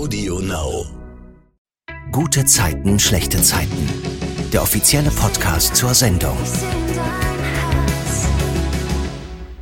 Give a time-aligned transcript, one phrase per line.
[0.00, 0.86] Audio Now.
[2.10, 3.86] Gute Zeiten, schlechte Zeiten.
[4.50, 6.38] Der offizielle Podcast zur Sendung.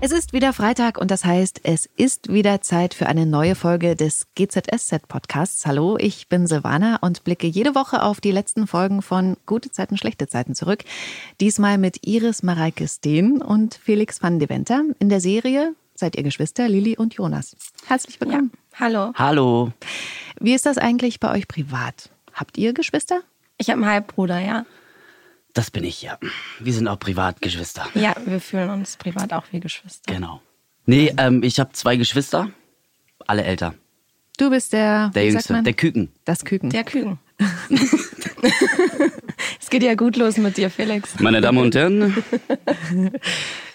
[0.01, 3.97] Es ist wieder Freitag und das heißt, es ist wieder Zeit für eine neue Folge
[3.97, 5.67] des GZSZ Podcasts.
[5.67, 9.99] Hallo, ich bin Silvana und blicke jede Woche auf die letzten Folgen von Gute Zeiten,
[9.99, 10.85] schlechte Zeiten zurück.
[11.41, 16.69] Diesmal mit Iris Mareike Steen und Felix van Deventer in der Serie seid ihr Geschwister
[16.69, 17.57] Lili und Jonas.
[17.87, 18.53] Herzlich willkommen.
[18.53, 18.68] Ja.
[18.81, 19.13] Hallo.
[19.17, 19.73] Hallo.
[20.39, 22.11] Wie ist das eigentlich bei euch privat?
[22.33, 23.23] Habt ihr Geschwister?
[23.57, 24.67] Ich habe einen Halbbruder, ja.
[25.53, 26.17] Das bin ich, ja.
[26.61, 27.89] Wir sind auch Privatgeschwister.
[27.95, 30.13] Ja, wir fühlen uns privat auch wie Geschwister.
[30.13, 30.41] Genau.
[30.87, 32.51] Nee, ähm, ich habe zwei Geschwister,
[33.27, 33.75] alle älter.
[34.39, 36.13] Du bist der, der Jüngste, der Küken.
[36.25, 36.71] Das Küken.
[36.71, 37.19] Der Küken.
[39.61, 41.19] es geht ja gut los mit dir, Felix.
[41.19, 42.23] Meine Damen und Herren.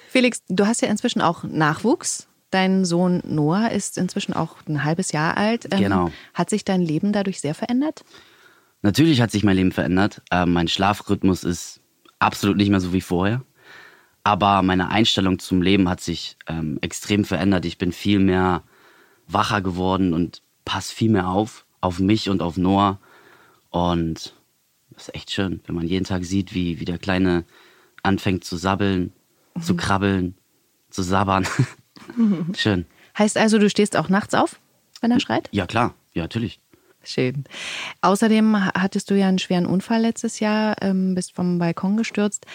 [0.07, 2.29] Felix, du hast ja inzwischen auch Nachwuchs.
[2.53, 5.67] Dein Sohn Noah ist inzwischen auch ein halbes Jahr alt.
[5.71, 6.11] Ähm, genau.
[6.33, 8.05] Hat sich dein Leben dadurch sehr verändert?
[8.83, 10.21] Natürlich hat sich mein Leben verändert.
[10.29, 11.79] Ähm, mein Schlafrhythmus ist
[12.19, 13.41] absolut nicht mehr so wie vorher.
[14.23, 17.65] Aber meine Einstellung zum Leben hat sich ähm, extrem verändert.
[17.65, 18.63] Ich bin viel mehr
[19.27, 22.99] wacher geworden und passe viel mehr auf, auf mich und auf Noah.
[23.69, 24.35] Und
[24.91, 27.45] das ist echt schön, wenn man jeden Tag sieht, wie, wie der Kleine
[28.03, 29.11] anfängt zu sabbeln,
[29.55, 29.61] mhm.
[29.61, 30.35] zu krabbeln,
[30.89, 31.47] zu sabbern.
[32.55, 32.85] schön.
[33.17, 34.59] Heißt also, du stehst auch nachts auf,
[35.01, 35.49] wenn er schreit?
[35.51, 35.93] Ja, klar.
[36.13, 36.59] Ja, natürlich.
[37.05, 37.43] Schön.
[38.01, 42.45] Außerdem hattest du ja einen schweren Unfall letztes Jahr, ähm, bist vom Balkon gestürzt.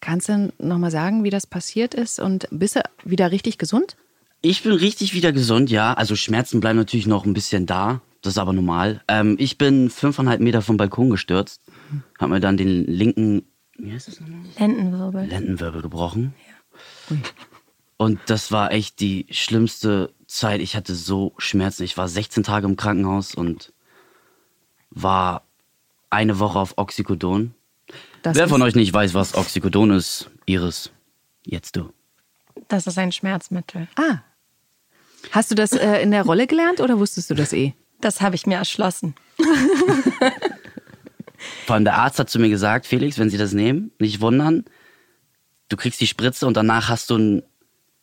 [0.00, 3.96] Kannst du nochmal sagen, wie das passiert ist und bist du wieder richtig gesund?
[4.42, 5.94] Ich bin richtig wieder gesund, ja.
[5.94, 8.00] Also Schmerzen bleiben natürlich noch ein bisschen da.
[8.22, 9.02] Das ist aber normal.
[9.08, 11.60] Ähm, ich bin fünfeinhalb Meter vom Balkon gestürzt.
[12.18, 14.40] Hab mir dann den linken, wie heißt das nochmal?
[14.58, 15.26] Lendenwirbel.
[15.26, 16.34] Lendenwirbel gebrochen.
[17.10, 17.16] Ja.
[17.96, 20.60] Und das war echt die schlimmste Zeit.
[20.60, 21.84] Ich hatte so Schmerzen.
[21.84, 23.72] Ich war 16 Tage im Krankenhaus und
[24.90, 25.42] war
[26.10, 27.54] eine Woche auf Oxycodon.
[28.22, 30.90] Das Wer von euch nicht weiß, was Oxycodon ist, Iris,
[31.44, 31.92] jetzt du.
[32.68, 33.88] Das ist ein Schmerzmittel.
[33.96, 34.18] Ah.
[35.30, 37.74] Hast du das äh, in der Rolle gelernt oder wusstest du das eh?
[38.00, 39.14] Das habe ich mir erschlossen.
[41.66, 44.64] Vor allem der Arzt hat zu mir gesagt, Felix, wenn Sie das nehmen, nicht wundern,
[45.68, 47.42] du kriegst die Spritze und danach hast du ein,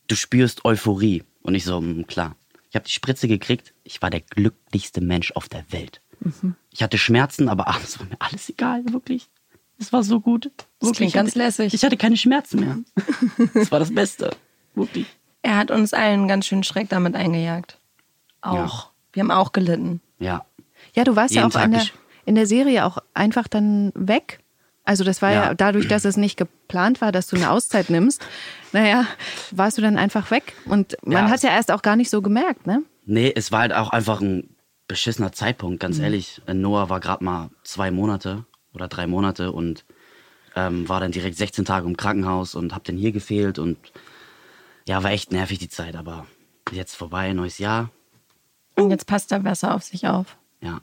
[0.08, 1.24] du spürst Euphorie.
[1.41, 2.36] Und ich so, hm, klar.
[2.69, 6.02] Ich habe die Spritze gekriegt, ich war der glücklichste Mensch auf der Welt.
[6.22, 6.56] Mhm.
[6.72, 9.30] Ich hatte Schmerzen, aber abends war mir alles egal, wirklich.
[9.78, 10.46] Es war so gut.
[10.46, 10.97] Das wirklich.
[10.97, 11.74] klingt ganz lässig.
[11.74, 12.78] Ich hatte keine Schmerzen mehr.
[13.53, 14.31] Das war das Beste.
[14.75, 15.08] Wirklich.
[15.41, 17.78] Er hat uns allen ganz schön Schreck damit eingejagt.
[18.41, 18.56] Auch.
[18.56, 18.90] Ja.
[19.14, 20.02] Wir haben auch gelitten.
[20.20, 20.46] Ja.
[20.96, 21.85] Ja, du warst Jeden ja auch in der,
[22.25, 24.40] in der Serie auch einfach dann weg.
[24.85, 25.44] Also das war ja.
[25.45, 25.53] ja.
[25.53, 28.25] dadurch, dass es nicht geplant war, dass du eine Auszeit nimmst.
[28.73, 29.05] Naja,
[29.51, 30.53] warst du dann einfach weg.
[30.66, 31.29] Und man ja.
[31.29, 32.83] hat ja erst auch gar nicht so gemerkt, ne?
[33.05, 34.55] Nee, es war halt auch einfach ein
[34.88, 36.03] beschissener Zeitpunkt, ganz mhm.
[36.03, 36.41] ehrlich.
[36.47, 39.85] Noah war gerade mal zwei Monate oder drei Monate und
[40.55, 43.77] ähm, war dann direkt 16 Tage im Krankenhaus und hab dann hier gefehlt und
[44.88, 46.27] ja, war echt nervig die Zeit, aber
[46.72, 47.89] jetzt vorbei, neues Jahr.
[48.75, 50.38] Und jetzt passt er besser auf sich auf.
[50.61, 50.81] Ja.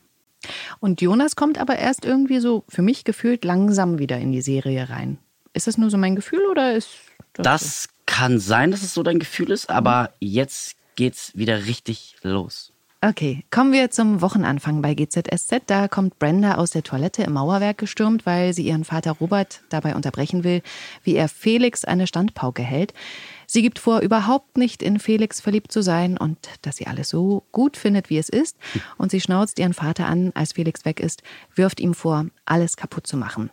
[0.81, 4.89] Und Jonas kommt aber erst irgendwie so, für mich gefühlt, langsam wieder in die Serie
[4.89, 5.19] rein.
[5.53, 6.91] Ist das nur so mein Gefühl oder ist
[7.33, 7.45] das?
[7.45, 7.89] Das so?
[8.06, 10.28] kann sein, dass es so dein Gefühl ist, aber mhm.
[10.28, 12.73] jetzt geht's wieder richtig los.
[13.03, 15.62] Okay, kommen wir zum Wochenanfang bei GZSZ.
[15.67, 19.95] Da kommt Brenda aus der Toilette im Mauerwerk gestürmt, weil sie ihren Vater Robert dabei
[19.95, 20.61] unterbrechen will,
[21.03, 22.93] wie er Felix eine Standpauke hält.
[23.53, 27.43] Sie gibt vor, überhaupt nicht in Felix verliebt zu sein und dass sie alles so
[27.50, 28.56] gut findet, wie es ist.
[28.97, 31.25] Und sie schnauzt ihren Vater an, als Felix weg ist,
[31.56, 33.50] wirft ihm vor, alles kaputt zu machen.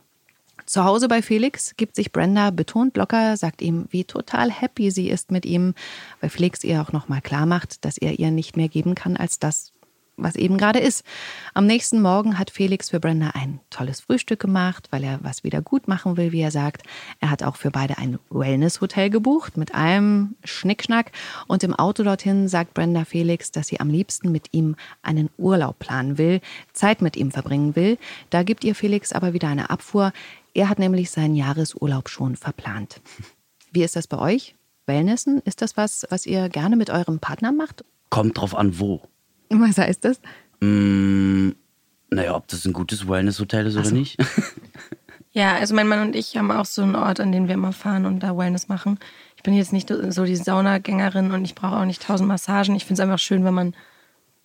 [0.67, 5.09] Zu Hause bei Felix gibt sich Brenda betont locker, sagt ihm, wie total happy sie
[5.09, 5.73] ist mit ihm,
[6.21, 9.39] weil Felix ihr auch nochmal klar macht, dass er ihr nicht mehr geben kann als
[9.39, 9.73] das,
[10.17, 11.05] was eben gerade ist.
[11.53, 15.61] Am nächsten Morgen hat Felix für Brenda ein tolles Frühstück gemacht, weil er was wieder
[15.61, 16.83] gut machen will, wie er sagt.
[17.19, 21.11] Er hat auch für beide ein Wellness-Hotel gebucht mit allem Schnickschnack.
[21.47, 25.79] Und im Auto dorthin sagt Brenda Felix, dass sie am liebsten mit ihm einen Urlaub
[25.79, 26.41] planen will,
[26.73, 27.97] Zeit mit ihm verbringen will.
[28.31, 30.11] Da gibt ihr Felix aber wieder eine Abfuhr.
[30.53, 33.01] Er hat nämlich seinen Jahresurlaub schon verplant.
[33.71, 34.55] Wie ist das bei euch?
[34.87, 37.83] Wellnessen, ist das was, was ihr gerne mit eurem Partner macht?
[38.09, 39.01] Kommt drauf an, wo.
[39.49, 40.19] Was heißt das?
[40.59, 41.51] Mm,
[42.09, 43.79] naja, ob das ein gutes Wellness-Hotel ist so.
[43.81, 44.17] oder nicht.
[45.31, 47.73] ja, also mein Mann und ich haben auch so einen Ort, an den wir immer
[47.73, 48.99] fahren und da Wellness machen.
[49.35, 52.75] Ich bin jetzt nicht so die Saunagängerin und ich brauche auch nicht tausend Massagen.
[52.75, 53.75] Ich finde es einfach schön, wenn man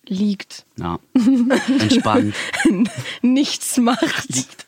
[0.07, 0.65] liegt.
[0.77, 0.99] Ja.
[1.79, 2.35] Entspannt.
[3.21, 4.29] Nichts macht.
[4.29, 4.67] Liegt.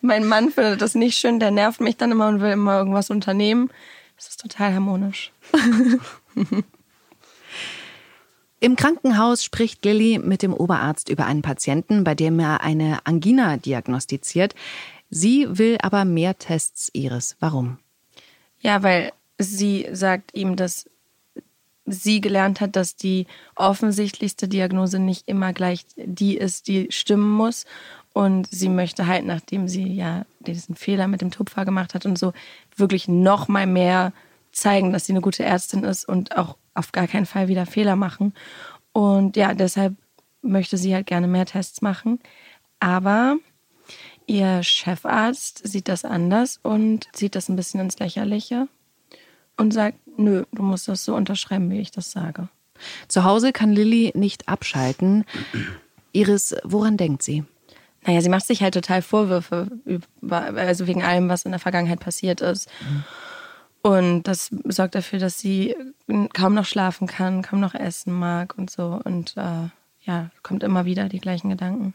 [0.00, 3.10] Mein Mann findet das nicht schön, der nervt mich dann immer und will immer irgendwas
[3.10, 3.70] unternehmen.
[4.16, 5.32] Das ist total harmonisch.
[8.62, 13.56] Im Krankenhaus spricht Lilly mit dem Oberarzt über einen Patienten, bei dem er eine Angina
[13.56, 14.54] diagnostiziert.
[15.10, 17.34] Sie will aber mehr Tests, Iris.
[17.40, 17.78] Warum?
[18.60, 20.88] Ja, weil sie sagt ihm, dass
[21.86, 23.26] sie gelernt hat, dass die
[23.56, 27.66] offensichtlichste Diagnose nicht immer gleich die ist, die stimmen muss.
[28.12, 32.16] Und sie möchte halt, nachdem sie ja diesen Fehler mit dem Tupfer gemacht hat und
[32.16, 32.32] so,
[32.76, 34.12] wirklich noch mal mehr
[34.52, 37.96] zeigen, dass sie eine gute Ärztin ist und auch auf gar keinen Fall wieder Fehler
[37.96, 38.34] machen.
[38.92, 39.94] Und ja, deshalb
[40.42, 42.18] möchte sie halt gerne mehr Tests machen.
[42.80, 43.36] Aber
[44.26, 48.68] ihr Chefarzt sieht das anders und zieht das ein bisschen ins Lächerliche
[49.56, 52.48] und sagt, nö, du musst das so unterschreiben, wie ich das sage.
[53.08, 55.24] Zu Hause kann Lilly nicht abschalten.
[56.12, 57.44] Iris, woran denkt sie?
[58.04, 59.68] Naja, sie macht sich halt total Vorwürfe,
[60.28, 62.68] also wegen allem, was in der Vergangenheit passiert ist.
[63.82, 65.74] Und das sorgt dafür, dass sie
[66.32, 69.00] kaum noch schlafen kann, kaum noch essen mag und so.
[69.04, 69.68] Und äh,
[70.04, 71.94] ja, kommt immer wieder die gleichen Gedanken.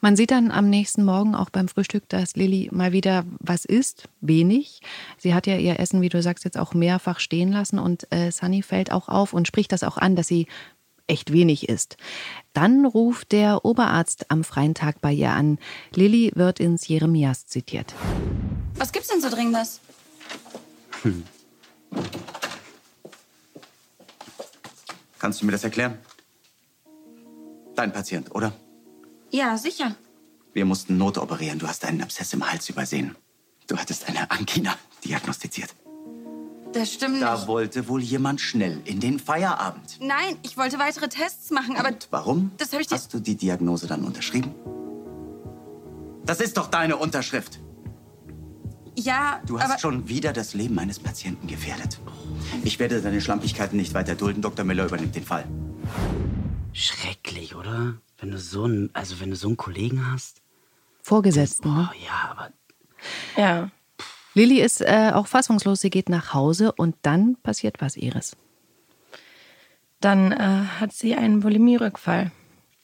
[0.00, 4.08] Man sieht dann am nächsten Morgen auch beim Frühstück, dass Lilly mal wieder was isst,
[4.20, 4.80] wenig.
[5.16, 8.30] Sie hat ja ihr Essen, wie du sagst, jetzt auch mehrfach stehen lassen und äh,
[8.30, 10.46] Sunny fällt auch auf und spricht das auch an, dass sie
[11.06, 11.96] echt wenig isst.
[12.52, 15.58] Dann ruft der Oberarzt am freien Tag bei ihr an.
[15.94, 17.94] Lilly wird ins Jeremias zitiert.
[18.76, 19.80] Was gibt's denn so Dringendes?
[21.04, 21.22] Hm.
[25.18, 25.98] Kannst du mir das erklären?
[27.76, 28.52] Dein Patient, oder?
[29.30, 29.94] Ja, sicher.
[30.52, 31.58] Wir mussten notoperieren.
[31.58, 33.16] Du hast einen Abszess im Hals übersehen.
[33.66, 35.74] Du hattest eine Angina diagnostiziert.
[36.72, 37.46] Das stimmt Da nicht.
[37.46, 39.98] wollte wohl jemand schnell in den Feierabend.
[40.00, 42.50] Nein, ich wollte weitere Tests machen, aber Und warum?
[42.58, 44.54] Das hab ich dir- Hast du die Diagnose dann unterschrieben?
[46.24, 47.60] Das ist doch deine Unterschrift.
[48.96, 51.98] Ja, Du hast aber schon wieder das Leben eines Patienten gefährdet.
[52.64, 54.42] Ich werde deine Schlampigkeiten nicht weiter dulden.
[54.42, 54.64] Dr.
[54.64, 55.44] Miller übernimmt den Fall.
[56.72, 57.94] Schrecklich, oder?
[58.18, 60.40] Wenn du so einen, also wenn du so einen Kollegen hast.
[61.02, 61.68] Vorgesetzten.
[61.68, 62.50] Oh ja, aber
[63.36, 63.70] Ja.
[64.34, 65.80] Lilly ist äh, auch fassungslos.
[65.80, 68.36] Sie geht nach Hause und dann passiert was, Iris.
[70.00, 70.36] Dann äh,
[70.80, 72.32] hat sie einen Bulimie-Rückfall.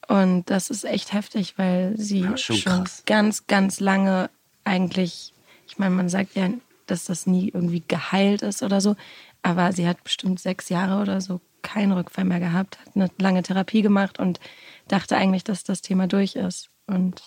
[0.07, 4.29] Und das ist echt heftig, weil sie Ja, schon schon, ganz, ganz lange
[4.63, 5.33] eigentlich,
[5.71, 6.49] ich meine, man sagt ja,
[6.85, 8.97] dass das nie irgendwie geheilt ist oder so,
[9.41, 13.41] aber sie hat bestimmt sechs Jahre oder so keinen Rückfall mehr gehabt, hat eine lange
[13.41, 14.41] Therapie gemacht und
[14.89, 16.69] dachte eigentlich, dass das Thema durch ist.
[16.87, 17.21] Und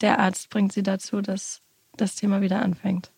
[0.00, 1.60] der Arzt bringt sie dazu, dass
[1.96, 3.10] das Thema wieder anfängt.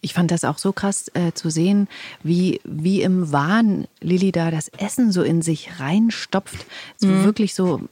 [0.00, 1.88] Ich fand das auch so krass äh, zu sehen,
[2.22, 6.64] wie, wie im Wahn Lilly da das Essen so in sich reinstopft.
[6.96, 7.82] So wirklich so,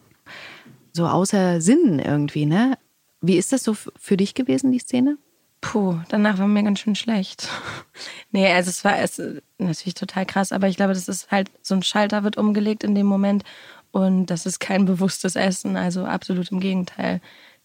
[0.94, 2.78] so außer Sinn irgendwie, ne?
[3.20, 5.18] Wie ist das so für dich gewesen, die Szene?
[5.62, 7.48] Puh, danach war mir ganz schön schlecht.
[8.32, 9.22] nee, also es war es,
[9.58, 12.94] natürlich total krass, aber ich glaube, das ist halt, so ein Schalter wird umgelegt in
[12.94, 13.44] dem Moment
[13.92, 17.20] und das ist kein bewusstes Essen, also absolut im Gegenteil.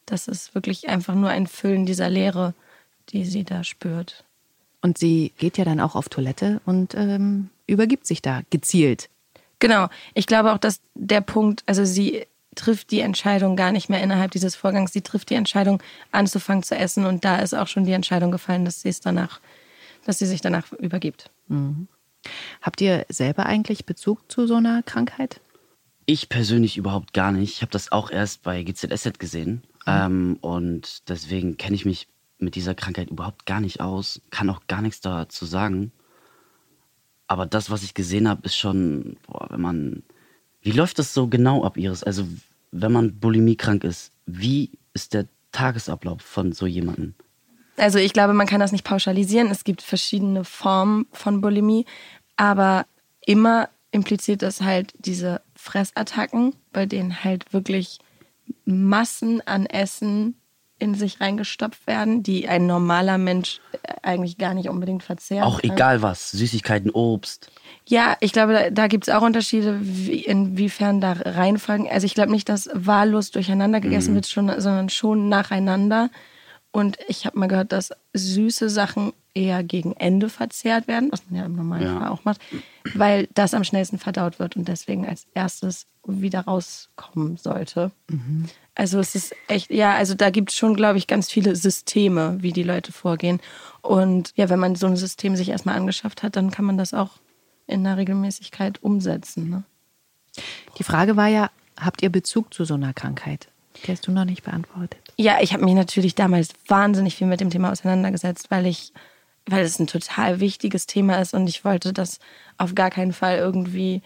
[0.05, 2.53] Das ist wirklich einfach nur ein Füllen dieser Leere,
[3.09, 4.23] die sie da spürt.
[4.81, 9.09] Und sie geht ja dann auch auf Toilette und ähm, übergibt sich da gezielt.
[9.59, 9.87] Genau.
[10.13, 12.27] Ich glaube auch, dass der Punkt, also sie
[12.57, 14.91] trifft die Entscheidung gar nicht mehr innerhalb dieses Vorgangs.
[14.91, 15.81] Sie trifft die Entscheidung,
[16.11, 17.05] anzufangen zu essen.
[17.05, 19.39] Und da ist auch schon die Entscheidung gefallen, dass sie es danach,
[20.05, 21.29] dass sie sich danach übergibt.
[22.61, 25.39] Habt ihr selber eigentlich Bezug zu so einer Krankheit?
[26.07, 27.55] ich persönlich überhaupt gar nicht.
[27.55, 29.61] Ich habe das auch erst bei GZSZ gesehen.
[29.85, 32.07] Ähm, und deswegen kenne ich mich
[32.39, 35.91] mit dieser Krankheit überhaupt gar nicht aus, kann auch gar nichts dazu sagen.
[37.27, 40.03] Aber das, was ich gesehen habe, ist schon, boah, wenn man.
[40.61, 42.03] Wie läuft das so genau ab, Iris?
[42.03, 42.25] Also,
[42.71, 47.13] wenn man bulimiekrank ist, wie ist der Tagesablauf von so jemandem?
[47.77, 49.51] Also ich glaube, man kann das nicht pauschalisieren.
[49.51, 51.85] Es gibt verschiedene Formen von Bulimie,
[52.35, 52.85] aber
[53.25, 57.99] immer impliziert das halt diese Fressattacken, bei denen halt wirklich
[58.65, 60.35] Massen an Essen
[60.79, 65.61] in sich reingestopft werden, die ein normaler Mensch äh, eigentlich gar nicht unbedingt verzehren Auch
[65.61, 65.71] kann.
[65.71, 67.51] egal was, Süßigkeiten, Obst.
[67.87, 71.87] Ja, ich glaube, da, da gibt es auch Unterschiede, wie, inwiefern da reinfolgen.
[71.89, 76.09] Also ich glaube nicht, dass wahllos durcheinander gegessen wird, schon, sondern schon nacheinander.
[76.71, 81.39] Und ich habe mal gehört, dass süße Sachen eher gegen Ende verzehrt werden, was man
[81.39, 82.09] ja im Normalfall Ja.
[82.09, 82.41] auch macht,
[82.95, 87.91] weil das am schnellsten verdaut wird und deswegen als erstes wieder rauskommen sollte.
[88.75, 92.37] Also es ist echt, ja, also da gibt es schon, glaube ich, ganz viele Systeme,
[92.39, 93.39] wie die Leute vorgehen.
[93.81, 96.93] Und ja, wenn man so ein System sich erstmal angeschafft hat, dann kann man das
[96.93, 97.11] auch
[97.67, 99.49] in einer Regelmäßigkeit umsetzen.
[99.49, 99.63] Ne?
[100.77, 103.49] Die Frage war ja, habt ihr Bezug zu so einer Krankheit?
[103.85, 104.99] Die hast du noch nicht beantwortet.
[105.17, 108.93] Ja, ich habe mich natürlich damals wahnsinnig viel mit dem Thema auseinandergesetzt, weil ich,
[109.47, 112.19] weil es ein total wichtiges Thema ist und ich wollte das
[112.57, 114.01] auf gar keinen Fall irgendwie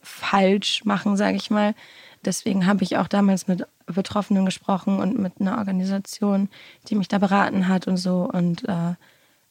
[0.00, 1.74] falsch machen, sage ich mal.
[2.24, 6.48] Deswegen habe ich auch damals mit Betroffenen gesprochen und mit einer Organisation,
[6.88, 8.28] die mich da beraten hat und so.
[8.32, 8.94] Und äh,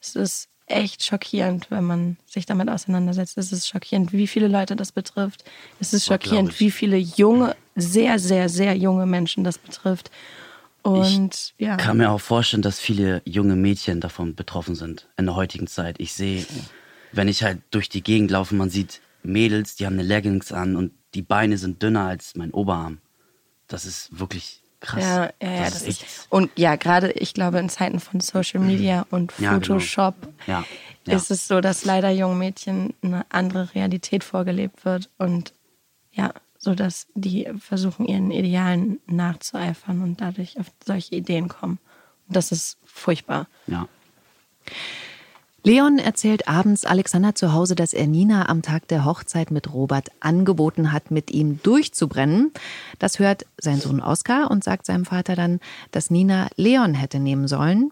[0.01, 3.37] es ist echt schockierend, wenn man sich damit auseinandersetzt.
[3.37, 5.43] Es ist schockierend, wie viele Leute das betrifft.
[5.79, 10.09] Es ist schockierend, wie viele junge, sehr, sehr, sehr junge Menschen das betrifft.
[10.85, 11.77] Und ich ja.
[11.77, 15.95] kann mir auch vorstellen, dass viele junge Mädchen davon betroffen sind in der heutigen Zeit.
[15.99, 16.45] Ich sehe,
[17.11, 20.75] wenn ich halt durch die Gegend laufe, man sieht Mädels, die haben eine Leggings an
[20.75, 22.99] und die Beine sind dünner als mein Oberarm.
[23.67, 25.01] Das ist wirklich krass.
[25.01, 29.07] Ja, ja, ja, das, ist, und ja, gerade ich glaube in Zeiten von Social Media
[29.09, 29.53] und genau.
[29.53, 30.13] Photoshop
[30.45, 30.65] Ja,
[31.07, 31.15] ja.
[31.15, 35.53] ist es so, dass leider jungen Mädchen eine andere Realität vorgelebt wird und
[36.11, 36.31] ja,
[36.65, 41.77] so dass die versuchen ihren Idealen nachzueifern und dadurch auf solche Ideen kommen.
[42.27, 43.47] Und das ist furchtbar.
[43.67, 43.87] ja.
[45.67, 50.09] Leon erzählt abends Alexander zu Hause, dass er Nina am Tag der Hochzeit mit Robert
[50.19, 52.51] angeboten hat, mit ihm durchzubrennen.
[52.99, 57.47] Das hört sein Sohn Oskar und sagt seinem Vater dann, dass Nina Leon hätte nehmen
[57.47, 57.89] sollen.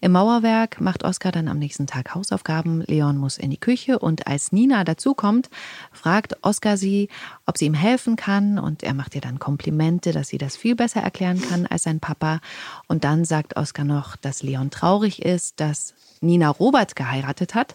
[0.00, 2.82] Im Mauerwerk macht Oskar dann am nächsten Tag Hausaufgaben.
[2.82, 5.50] Leon muss in die Küche und als Nina dazukommt,
[5.90, 7.08] fragt Oskar sie,
[7.44, 10.76] ob sie ihm helfen kann und er macht ihr dann Komplimente, dass sie das viel
[10.76, 12.38] besser erklären kann als sein Papa.
[12.86, 17.74] Und dann sagt Oskar noch, dass Leon traurig ist, dass Nina Robert geheiratet hat.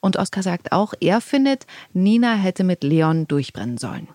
[0.00, 4.08] Und Oskar sagt auch, er findet, Nina hätte mit Leon durchbrennen sollen.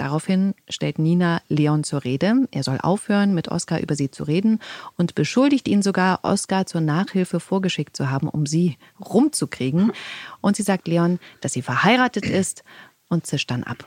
[0.00, 2.48] Daraufhin stellt Nina Leon zur Rede.
[2.52, 4.58] Er soll aufhören, mit Oskar über sie zu reden
[4.96, 9.92] und beschuldigt ihn sogar, Oskar zur Nachhilfe vorgeschickt zu haben, um sie rumzukriegen.
[10.40, 12.64] Und sie sagt Leon, dass sie verheiratet ist
[13.10, 13.86] und zischt dann ab.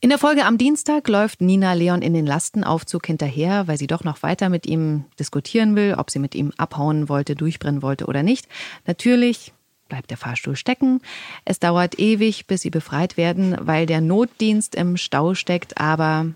[0.00, 4.04] In der Folge am Dienstag läuft Nina Leon in den Lastenaufzug hinterher, weil sie doch
[4.04, 8.22] noch weiter mit ihm diskutieren will, ob sie mit ihm abhauen wollte, durchbrennen wollte oder
[8.22, 8.46] nicht.
[8.86, 9.52] Natürlich
[9.88, 11.00] bleibt der Fahrstuhl stecken.
[11.44, 16.26] Es dauert ewig, bis sie befreit werden, weil der Notdienst im Stau steckt, aber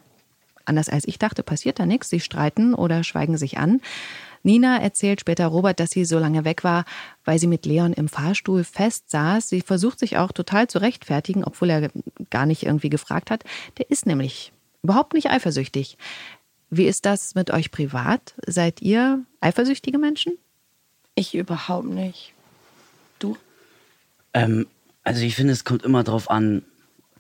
[0.65, 2.11] anders als ich dachte, passiert da nichts.
[2.11, 3.81] Sie streiten oder schweigen sich an.
[4.43, 6.85] Nina erzählt später Robert, dass sie so lange weg war,
[7.25, 9.49] weil sie mit Leon im Fahrstuhl fest saß.
[9.49, 11.91] Sie versucht sich auch total zu rechtfertigen, obwohl er
[12.31, 13.45] gar nicht irgendwie gefragt hat.
[13.79, 15.97] Der ist nämlich überhaupt nicht eifersüchtig.
[16.71, 18.35] Wie ist das mit euch privat?
[18.47, 20.39] Seid ihr eifersüchtige Menschen?
[21.15, 22.33] Ich überhaupt nicht.
[23.19, 23.37] Du?
[24.33, 24.67] Ähm,
[25.05, 26.63] also ich finde, es kommt immer drauf an,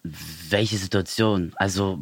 [0.02, 1.52] welche Situation.
[1.56, 2.00] Also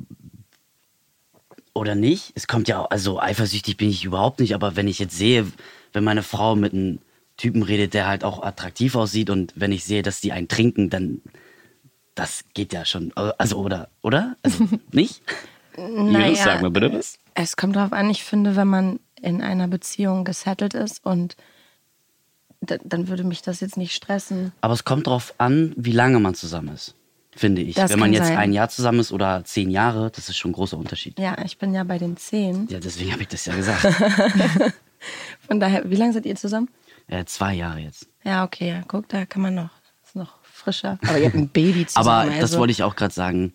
[1.74, 2.32] oder nicht.
[2.34, 5.46] Es kommt ja, auch- also eifersüchtig bin ich überhaupt nicht, aber wenn ich jetzt sehe,
[5.92, 6.98] wenn meine Frau mit einem
[7.36, 10.90] Typen redet, der halt auch attraktiv aussieht und wenn ich sehe, dass die einen trinken,
[10.90, 11.22] dann
[12.14, 13.12] das geht ja schon.
[13.14, 14.36] Also oder, oder?
[14.42, 15.22] Also nicht?
[15.76, 17.18] Julius, sag mal bitte was.
[17.34, 21.36] Es kommt darauf an, ich finde, wenn man in einer Beziehung gesettelt ist und
[22.60, 24.52] da, dann würde mich das jetzt nicht stressen.
[24.60, 26.94] Aber es kommt drauf an, wie lange man zusammen ist,
[27.34, 27.74] finde ich.
[27.76, 28.38] Das wenn man jetzt sein.
[28.38, 31.18] ein Jahr zusammen ist oder zehn Jahre, das ist schon ein großer Unterschied.
[31.18, 32.66] Ja, ich bin ja bei den zehn.
[32.68, 33.82] Ja, deswegen habe ich das ja gesagt.
[35.46, 36.68] Von daher, wie lange seid ihr zusammen?
[37.08, 38.06] äh, zwei Jahre jetzt.
[38.22, 39.70] Ja, okay, ja, guck, da kann man noch.
[40.04, 40.98] Ist noch frischer.
[41.06, 42.08] Aber ihr habt ein Baby zusammen.
[42.08, 42.58] Aber das also.
[42.58, 43.52] wollte ich auch gerade sagen.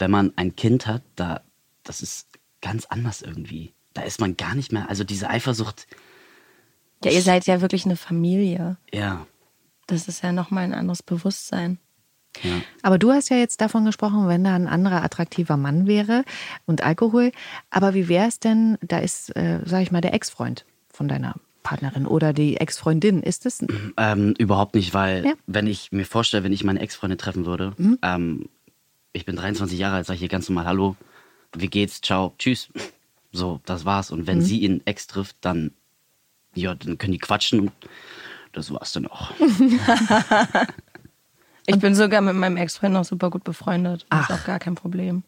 [0.00, 1.40] Wenn man ein Kind hat, da,
[1.82, 2.28] das ist
[2.60, 3.72] ganz anders irgendwie.
[3.94, 5.88] Da ist man gar nicht mehr, also diese Eifersucht,
[7.04, 8.76] Ja, ihr seid ja wirklich eine Familie.
[8.92, 9.26] ja,
[9.88, 11.78] Das ist ja nochmal ein anderes Bewusstsein.
[12.42, 12.52] Ja.
[12.82, 16.24] Aber du hast ja jetzt davon gesprochen, wenn da ein anderer attraktiver Mann wäre
[16.66, 17.32] und Alkohol.
[17.70, 21.34] Aber wie wäre es denn, da ist, äh, sag ich mal, der Ex-Freund von deiner
[21.62, 23.22] Partnerin oder die Ex-Freundin.
[23.22, 23.64] Ist das
[23.98, 25.32] Ähm, überhaupt nicht, weil Ja.
[25.46, 28.48] wenn ich mir vorstelle, wenn ich meine Ex-Freundin treffen würde, ähm,
[29.12, 30.96] ich bin 23 Jahre alt, sage ich ihr ganz normal Hallo,
[31.54, 32.68] wie geht's, ciao, tschüss.
[33.32, 34.10] So, das war's.
[34.10, 35.72] Und wenn sie ihren Ex trifft, dann,
[36.54, 37.72] ja, dann können die quatschen und
[38.52, 39.30] das war's dann auch.
[41.68, 44.06] Ich bin sogar mit meinem Ex-Freund noch super gut befreundet.
[44.08, 44.30] Das Ach.
[44.30, 45.22] ist auch gar kein Problem.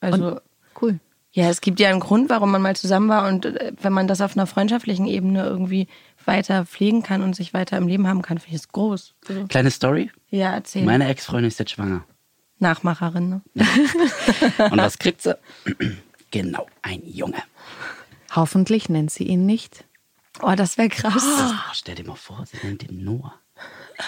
[0.00, 0.40] Also,
[0.80, 1.00] cool?
[1.32, 3.26] ja, es gibt ja einen Grund, warum man mal zusammen war.
[3.28, 5.88] Und äh, wenn man das auf einer freundschaftlichen Ebene irgendwie
[6.24, 9.14] weiter pflegen kann und sich weiter im Leben haben kann, finde ich es groß.
[9.28, 10.84] Also, Kleine Story, ja, erzähl.
[10.84, 12.04] meine Ex-Freundin ist jetzt schwanger.
[12.60, 13.42] Nachmacherin, ne?
[14.70, 15.36] Und was kriegt sie?
[16.30, 17.42] genau, ein Junge.
[18.36, 19.84] Hoffentlich nennt sie ihn nicht.
[20.40, 21.24] Oh, das wäre krass.
[21.24, 23.34] Oh, stell dir mal vor, sie nennt ihn Noah.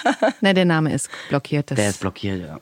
[0.41, 1.71] Na, der Name ist blockiert.
[1.71, 2.59] Das, Der ist blockiert, ja.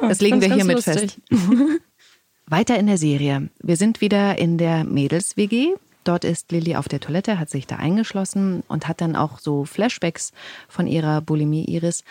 [0.00, 1.20] das legen wir hiermit fest.
[2.46, 3.48] Weiter in der Serie.
[3.62, 5.74] Wir sind wieder in der Mädels-WG.
[6.04, 9.64] Dort ist Lilly auf der Toilette, hat sich da eingeschlossen und hat dann auch so
[9.64, 10.32] Flashbacks
[10.68, 12.04] von ihrer Bulimie Iris.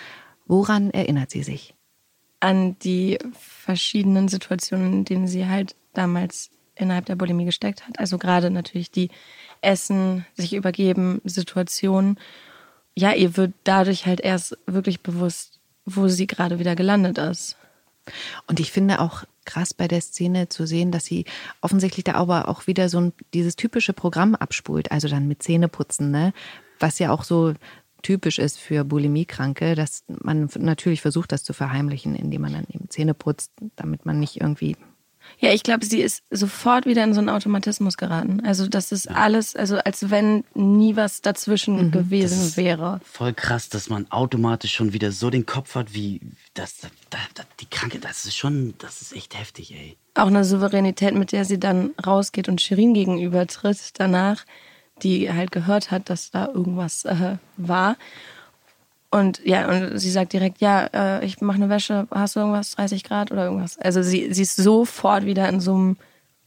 [0.47, 1.75] Woran erinnert sie sich?
[2.39, 7.99] An die verschiedenen Situationen, in denen sie halt damals innerhalb der Bulimie gesteckt hat.
[7.99, 9.09] Also gerade natürlich die
[9.61, 12.17] Essen, sich übergeben, Situationen.
[12.95, 17.55] Ja, ihr wird dadurch halt erst wirklich bewusst, wo sie gerade wieder gelandet ist.
[18.47, 21.25] Und ich finde auch krass bei der Szene zu sehen, dass sie
[21.61, 26.11] offensichtlich da aber auch wieder so ein, dieses typische Programm abspult, also dann mit Zähneputzen,
[26.11, 26.33] ne?
[26.79, 27.53] Was ja auch so
[28.01, 32.89] typisch ist für Bulimie-Kranke, dass man natürlich versucht, das zu verheimlichen, indem man dann eben
[32.89, 34.75] Zähne putzt, damit man nicht irgendwie
[35.39, 38.41] Ja, ich glaube, sie ist sofort wieder in so einen Automatismus geraten.
[38.45, 42.99] Also das ist alles, also als wenn nie was dazwischen gewesen wäre.
[43.03, 46.21] Voll krass, dass man automatisch schon wieder so den Kopf hat, wie
[46.53, 46.77] das,
[47.09, 49.97] da, da, die Kranke, das ist schon, das ist echt heftig, ey.
[50.13, 54.45] Auch eine Souveränität, mit der sie dann rausgeht und Shirin gegenübertritt danach,
[55.03, 57.97] die halt gehört hat, dass da irgendwas äh, war.
[59.11, 62.71] Und ja, und sie sagt direkt, ja, äh, ich mache eine Wäsche, hast du irgendwas,
[62.71, 63.77] 30 Grad oder irgendwas?
[63.77, 65.97] Also sie, sie ist sofort wieder in so einem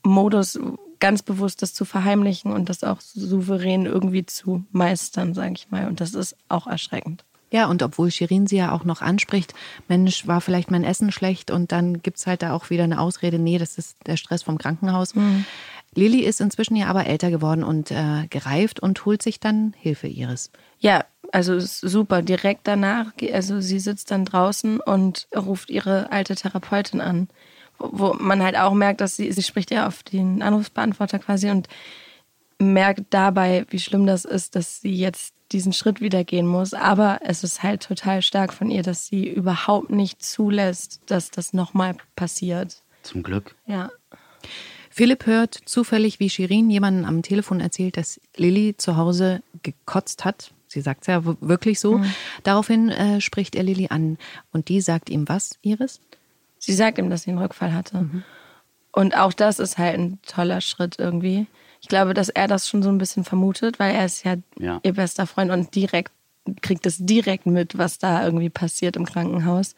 [0.03, 0.59] Modus,
[0.99, 5.87] ganz bewusst das zu verheimlichen und das auch souverän irgendwie zu meistern, sage ich mal.
[5.87, 7.25] Und das ist auch erschreckend.
[7.51, 9.55] Ja, und obwohl Shirin sie ja auch noch anspricht,
[9.87, 13.39] Mensch, war vielleicht mein Essen schlecht und dann gibt's halt da auch wieder eine Ausrede,
[13.39, 15.13] nee, das ist der Stress vom Krankenhaus.
[15.95, 20.09] Lilly ist inzwischen ja aber älter geworden und äh, gereift und holt sich dann Hilfe
[20.09, 20.51] ihres.
[20.81, 22.23] Ja, also super.
[22.23, 27.29] Direkt danach, also sie sitzt dann draußen und ruft ihre alte Therapeutin an,
[27.79, 31.51] wo, wo man halt auch merkt, dass sie, sie spricht ja auf den Anrufsbeantworter quasi
[31.51, 31.69] und
[32.61, 36.73] merkt dabei, wie schlimm das ist, dass sie jetzt diesen Schritt wieder gehen muss.
[36.73, 41.53] Aber es ist halt total stark von ihr, dass sie überhaupt nicht zulässt, dass das
[41.53, 42.83] nochmal passiert.
[43.03, 43.57] Zum Glück.
[43.67, 43.91] Ja.
[44.89, 50.54] Philipp hört zufällig, wie Shirin jemanden am Telefon erzählt, dass Lilly zu Hause gekotzt hat.
[50.75, 52.01] Sie sagt es ja wirklich so.
[52.43, 54.19] Daraufhin äh, spricht er Lilly an
[54.53, 56.01] und die sagt ihm was, Iris?
[56.59, 58.07] Sie sagt ihm, dass sie einen Rückfall hatte.
[58.93, 61.47] Und auch das ist halt ein toller Schritt irgendwie.
[61.81, 64.81] Ich glaube, dass er das schon so ein bisschen vermutet, weil er ist ja, Ja.
[64.83, 66.13] ihr bester Freund und direkt
[66.61, 69.75] kriegt es direkt mit, was da irgendwie passiert im Krankenhaus.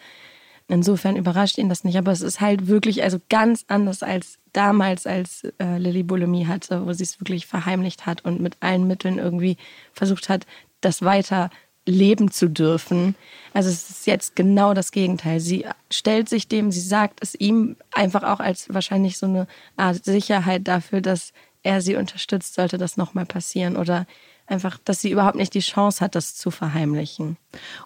[0.69, 5.07] Insofern überrascht ihn das nicht, aber es ist halt wirklich also ganz anders als damals,
[5.07, 9.19] als äh, Lilly Bulimie hatte, wo sie es wirklich verheimlicht hat und mit allen Mitteln
[9.19, 9.59] irgendwie
[9.93, 10.45] versucht hat,
[10.87, 11.51] das weiter
[11.85, 13.15] leben zu dürfen.
[13.53, 15.39] Also es ist jetzt genau das Gegenteil.
[15.41, 19.47] Sie stellt sich dem, sie sagt es ihm einfach auch als wahrscheinlich so eine
[19.77, 24.07] Art Sicherheit dafür, dass er sie unterstützt, sollte das nochmal passieren oder
[24.49, 27.37] einfach, dass sie überhaupt nicht die Chance hat, das zu verheimlichen.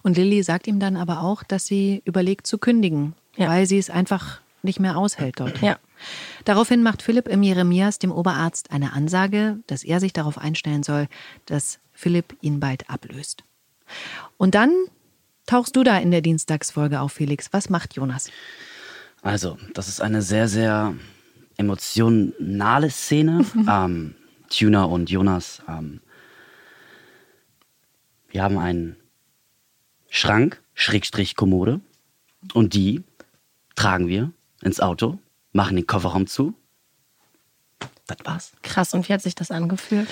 [0.02, 3.48] Und Lilly sagt ihm dann aber auch, dass sie überlegt zu kündigen, Ja.
[3.48, 5.60] weil sie es einfach nicht mehr aushält dort.
[5.62, 5.78] Ja.
[6.44, 11.06] Daraufhin macht Philipp im Jeremias dem Oberarzt eine Ansage, dass er sich darauf einstellen soll,
[11.46, 13.44] dass Philipp ihn bald ablöst.
[14.38, 14.72] Und dann
[15.46, 17.52] tauchst du da in der Dienstagsfolge auf, Felix.
[17.52, 18.30] Was macht Jonas?
[19.22, 20.94] Also, das ist eine sehr, sehr
[21.56, 23.44] emotionale Szene.
[23.68, 24.14] ähm,
[24.48, 26.00] Tuna und Jonas, ähm,
[28.30, 28.96] wir haben einen
[30.08, 31.80] Schrank, Schrägstrich Kommode.
[32.54, 33.02] Und die
[33.74, 34.32] tragen wir
[34.62, 35.18] ins Auto,
[35.52, 36.54] machen den Kofferraum zu.
[38.06, 38.52] Das war's.
[38.62, 40.08] Krass, und wie hat sich das angefühlt?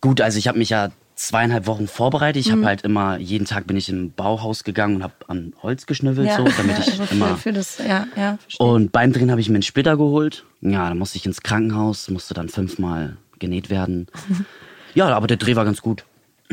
[0.00, 0.90] Gut, also ich habe mich ja
[1.26, 2.44] zweieinhalb Wochen vorbereitet.
[2.44, 5.86] Ich habe halt immer, jeden Tag bin ich im Bauhaus gegangen und habe an Holz
[5.86, 8.66] geschnüffelt, so, damit ich also für, immer für das, ja, ja, verstehe.
[8.66, 10.44] Und beim Drehen habe ich mir einen Splitter geholt.
[10.60, 14.06] Ja, dann musste ich ins Krankenhaus, musste dann fünfmal genäht werden.
[14.94, 16.04] Ja, aber der Dreh war ganz gut.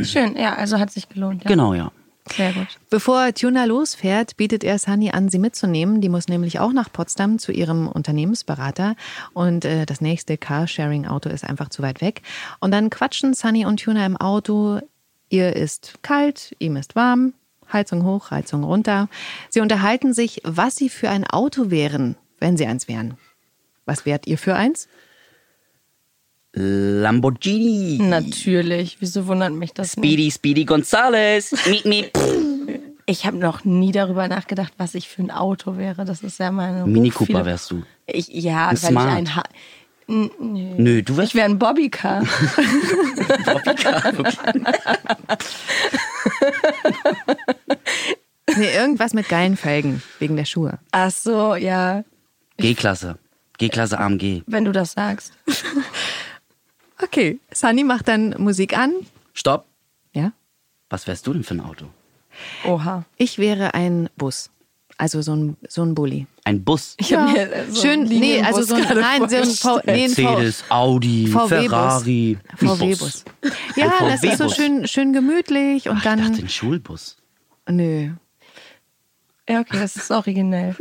[0.02, 1.44] Schön, ja, also hat sich gelohnt.
[1.44, 1.50] Ja.
[1.50, 1.92] Genau, ja.
[2.36, 2.68] Sehr gut.
[2.90, 6.02] Bevor Tuna losfährt, bietet er Sunny an, sie mitzunehmen.
[6.02, 8.96] Die muss nämlich auch nach Potsdam zu ihrem Unternehmensberater.
[9.34, 12.22] Und äh, das nächste Carsharing-Auto ist einfach zu weit weg.
[12.60, 14.80] Und dann quatschen Sunny und Tuna im Auto.
[15.30, 17.34] Ihr ist kalt, ihm ist warm.
[17.72, 19.10] Heizung hoch, Heizung runter.
[19.50, 23.16] Sie unterhalten sich, was sie für ein Auto wären, wenn sie eins wären.
[23.86, 24.88] Was wärt ihr für eins?
[26.54, 28.00] Lamborghini.
[28.02, 28.98] Natürlich.
[29.00, 30.06] Wieso wundert mich das nicht?
[30.06, 31.56] Speedy, Speedy Gonzales.
[31.68, 32.12] Miep, miep.
[33.06, 36.06] Ich habe noch nie darüber nachgedacht, was ich für ein Auto wäre.
[36.06, 36.86] Das ist ja meine.
[36.86, 37.82] Mini Cooper wärst du.
[38.06, 39.10] Ich, ja, Ein weil Smart.
[39.10, 39.44] ich ein ha
[40.08, 40.76] N- Nö.
[40.78, 42.22] Nö, du wärst Ich wäre ein Bobbycar.
[48.58, 50.80] Nee, irgendwas mit geilen Felgen, wegen der Schuhe.
[50.92, 52.04] Ach so, ja.
[52.58, 53.18] G-Klasse.
[53.58, 54.42] G-Klasse AMG.
[54.48, 55.34] Wenn du das sagst.
[57.02, 58.94] Okay, Sunny macht dann Musik an.
[59.34, 59.66] Stopp.
[60.14, 60.34] Ja?
[60.90, 61.86] Was wärst du denn für ein Auto?
[62.66, 63.06] Oha.
[63.18, 64.50] Ich wäre ein Bus.
[64.98, 66.28] Also so ein, so ein Bulli.
[66.44, 66.96] Ein Bus.
[67.00, 70.10] Ich hab mir so Schön, nee, also so ein, nein, so ein, v, nee, ein
[70.10, 72.38] v, Mercedes, Audi, Ferrari.
[72.50, 73.00] ein VW-Bus.
[73.00, 73.26] Bus.
[73.78, 76.36] Ja, Ein das ist so schön, schön gemütlich und Ach, ich dachte, dann.
[76.36, 77.16] ein Schulbus.
[77.70, 78.10] Nö.
[79.48, 80.76] Ja, okay, das ist originell.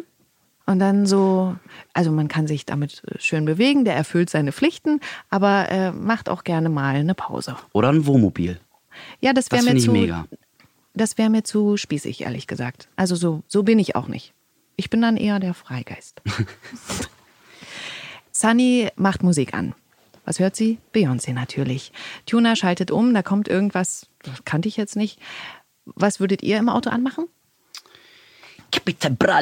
[0.68, 1.56] Und dann so,
[1.94, 5.00] also man kann sich damit schön bewegen, der erfüllt seine Pflichten,
[5.30, 7.56] aber äh, macht auch gerne mal eine Pause.
[7.72, 8.60] Oder ein Wohnmobil.
[9.20, 9.92] Ja, das wäre mir zu.
[9.92, 10.26] mega.
[10.92, 12.90] Das wäre mir zu spießig, ehrlich gesagt.
[12.96, 14.34] Also so, so bin ich auch nicht.
[14.76, 16.20] Ich bin dann eher der Freigeist.
[18.30, 19.74] Sunny macht Musik an.
[20.26, 20.80] Was hört sie?
[20.92, 21.92] Beyoncé natürlich.
[22.26, 25.18] Tuna schaltet um, da kommt irgendwas, das kannte ich jetzt nicht.
[25.86, 27.24] Was würdet ihr im Auto anmachen?
[28.70, 29.40] Kapital Bra.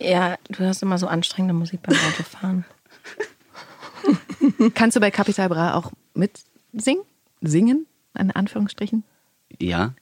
[0.00, 2.64] Ja, du hast immer so anstrengende Musik beim Autofahren.
[4.74, 7.04] Kannst du bei Capital Bra auch mitsingen?
[7.42, 7.86] Singen?
[8.18, 9.04] In Anführungsstrichen?
[9.58, 9.94] Ja.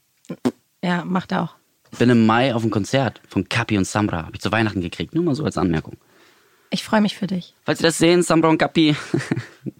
[0.82, 1.54] Ja, macht er auch.
[1.98, 4.24] Bin im Mai auf einem Konzert von Kapi und Samra.
[4.26, 5.14] Habe ich zu Weihnachten gekriegt.
[5.14, 5.96] Nur mal so als Anmerkung.
[6.70, 7.54] Ich freue mich für dich.
[7.64, 8.94] Falls Sie das sehen, Samra und Kapi,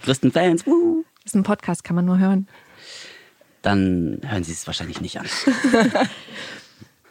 [0.00, 2.48] größten Fans, wuhu, Das ist ein Podcast, kann man nur hören.
[3.62, 5.26] dann hören Sie es wahrscheinlich nicht an.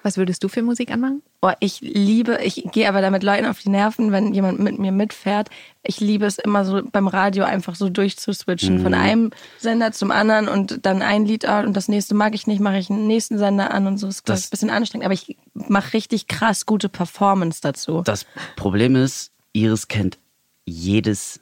[0.08, 1.22] Was würdest du für Musik anmachen?
[1.42, 4.94] Oh, ich liebe, ich gehe aber damit Leuten auf die Nerven, wenn jemand mit mir
[4.94, 5.50] mitfährt.
[5.84, 10.48] Ich liebe es immer so beim Radio einfach so durchzuswitchen von einem Sender zum anderen
[10.48, 13.38] und dann ein Lied an und das nächste mag ich nicht, mache ich einen nächsten
[13.38, 14.08] Sender an und so.
[14.08, 18.02] Das ist Das- ein bisschen anstrengend, aber ich mache richtig krass gute Performance dazu.
[18.06, 20.18] Das Problem ist, Iris kennt
[20.64, 21.42] jedes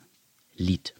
[0.55, 0.95] Lied.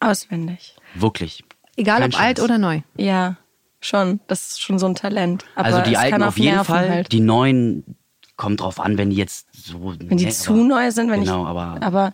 [0.00, 0.74] Auswendig.
[0.96, 1.44] Wirklich.
[1.76, 2.44] Egal Kein ob alt Scheiß.
[2.44, 2.80] oder neu.
[2.96, 3.36] Ja,
[3.80, 4.20] schon.
[4.26, 5.44] Das ist schon so ein Talent.
[5.54, 6.88] Aber Also die alten auf jeden Nerven Fall.
[6.90, 7.12] Halt.
[7.12, 7.96] Die neuen
[8.36, 9.94] kommt drauf an, wenn die jetzt so.
[9.98, 11.48] wenn die nee, zu aber- neu sind, wenn genau, ich.
[11.48, 12.12] aber, aber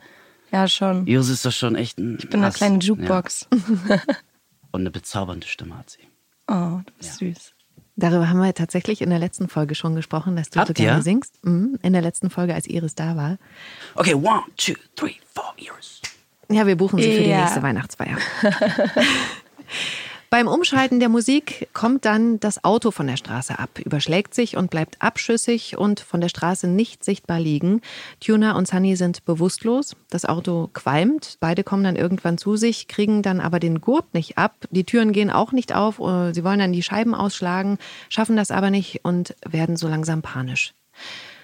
[0.53, 1.07] ja, schon.
[1.07, 2.17] Iris ist doch schon echt ein.
[2.19, 3.49] Ich bin eine kleine Jukebox.
[4.73, 6.01] Und eine bezaubernde Stimme hat sie.
[6.49, 7.53] Oh, du bist süß.
[7.97, 10.99] Darüber haben wir tatsächlich in der letzten Folge schon gesprochen, dass du Habt so gerne
[10.99, 11.03] ihr?
[11.03, 11.45] singst.
[11.45, 13.39] Mhm, in der letzten Folge, als Iris da war.
[13.95, 16.01] Okay, one, two, three, four, Iris.
[16.51, 17.43] Ja, wir buchen sie für die Ja.
[17.43, 18.17] nächste Weihnachtsfeier.
[20.35, 24.69] Beim Umschalten der Musik kommt dann das Auto von der Straße ab, überschlägt sich und
[24.69, 27.83] bleibt abschüssig und von der Straße nicht sichtbar liegen.
[28.19, 29.95] Tuna und Sunny sind bewusstlos.
[30.11, 31.37] Das Auto qualmt.
[31.39, 34.57] Beide kommen dann irgendwann zu sich, kriegen dann aber den Gurt nicht ab.
[34.73, 36.01] Die Türen gehen auch nicht auf.
[36.01, 40.21] äh, Sie wollen dann die Scheiben ausschlagen, schaffen das aber nicht und werden so langsam
[40.21, 40.75] panisch.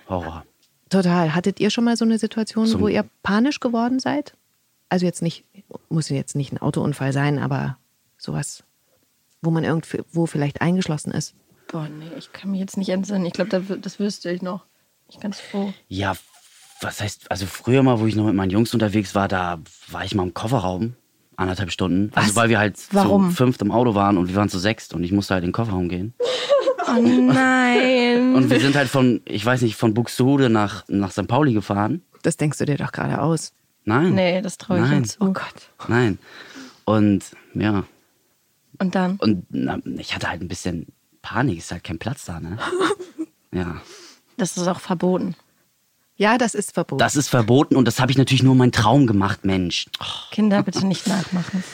[0.09, 0.44] Horror.
[0.88, 1.33] Total.
[1.37, 4.35] Hattet ihr schon mal so eine Situation, Zum- wo ihr panisch geworden seid?
[4.88, 5.44] Also jetzt nicht,
[5.90, 7.79] muss jetzt nicht ein Autounfall sein, aber
[8.18, 8.64] sowas,
[9.42, 11.35] wo man irgendwo vielleicht eingeschlossen ist.
[11.70, 13.24] Boah, nee, ich kann mich jetzt nicht entsinnen.
[13.26, 14.64] Ich glaube, das, das wüsste ich noch.
[15.09, 15.72] Ich bin ganz froh.
[15.88, 16.14] Ja,
[16.81, 20.05] was heißt, also früher mal, wo ich noch mit meinen Jungs unterwegs war, da war
[20.05, 20.94] ich mal im Kofferraum.
[21.37, 22.11] Anderthalb Stunden.
[22.14, 23.31] Also weil wir halt Warum?
[23.31, 25.48] zu fünft im Auto waren und wir waren zu sechst und ich musste halt in
[25.48, 26.12] den Kofferraum gehen.
[26.87, 28.35] Oh nein.
[28.35, 31.29] Und wir sind halt von, ich weiß nicht, von Buxtehude nach, nach St.
[31.29, 32.03] Pauli gefahren.
[32.22, 33.53] Das denkst du dir doch gerade aus.
[33.85, 34.14] Nein.
[34.14, 35.16] nee, das traue ich nicht.
[35.20, 35.70] Oh Gott.
[35.88, 36.18] Nein.
[36.85, 37.24] Und
[37.55, 37.85] ja,
[38.80, 39.16] Und dann?
[39.16, 40.86] und na, ich hatte halt ein bisschen
[41.22, 42.58] Panik, ist halt kein Platz da, ne?
[43.52, 43.80] Ja.
[44.36, 45.34] Das ist auch verboten.
[46.16, 47.00] Ja, das ist verboten.
[47.00, 49.86] Das ist verboten und das habe ich natürlich nur mein Traum gemacht, Mensch.
[50.30, 51.64] Kinder bitte nicht nachmachen.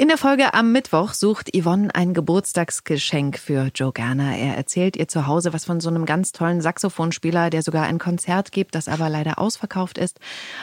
[0.00, 4.34] In der Folge am Mittwoch sucht Yvonne ein Geburtstagsgeschenk für Joe Gerner.
[4.34, 7.98] Er erzählt ihr zu Hause was von so einem ganz tollen Saxophonspieler, der sogar ein
[7.98, 10.18] Konzert gibt, das aber leider ausverkauft ist.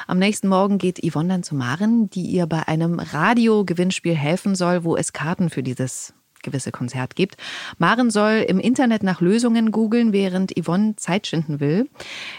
[0.08, 4.84] Am nächsten Morgen geht Yvonne dann zu Maren, die ihr bei einem Radiogewinnspiel helfen soll,
[4.84, 7.38] wo es Karten für dieses gewisse Konzert gibt.
[7.78, 11.88] Maren soll im Internet nach Lösungen googeln, während Yvonne Zeit schinden will.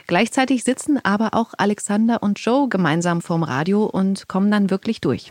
[0.08, 5.30] Gleichzeitig sitzen aber auch Alexander und Joe gemeinsam vorm Radio und kommen dann wirklich durch.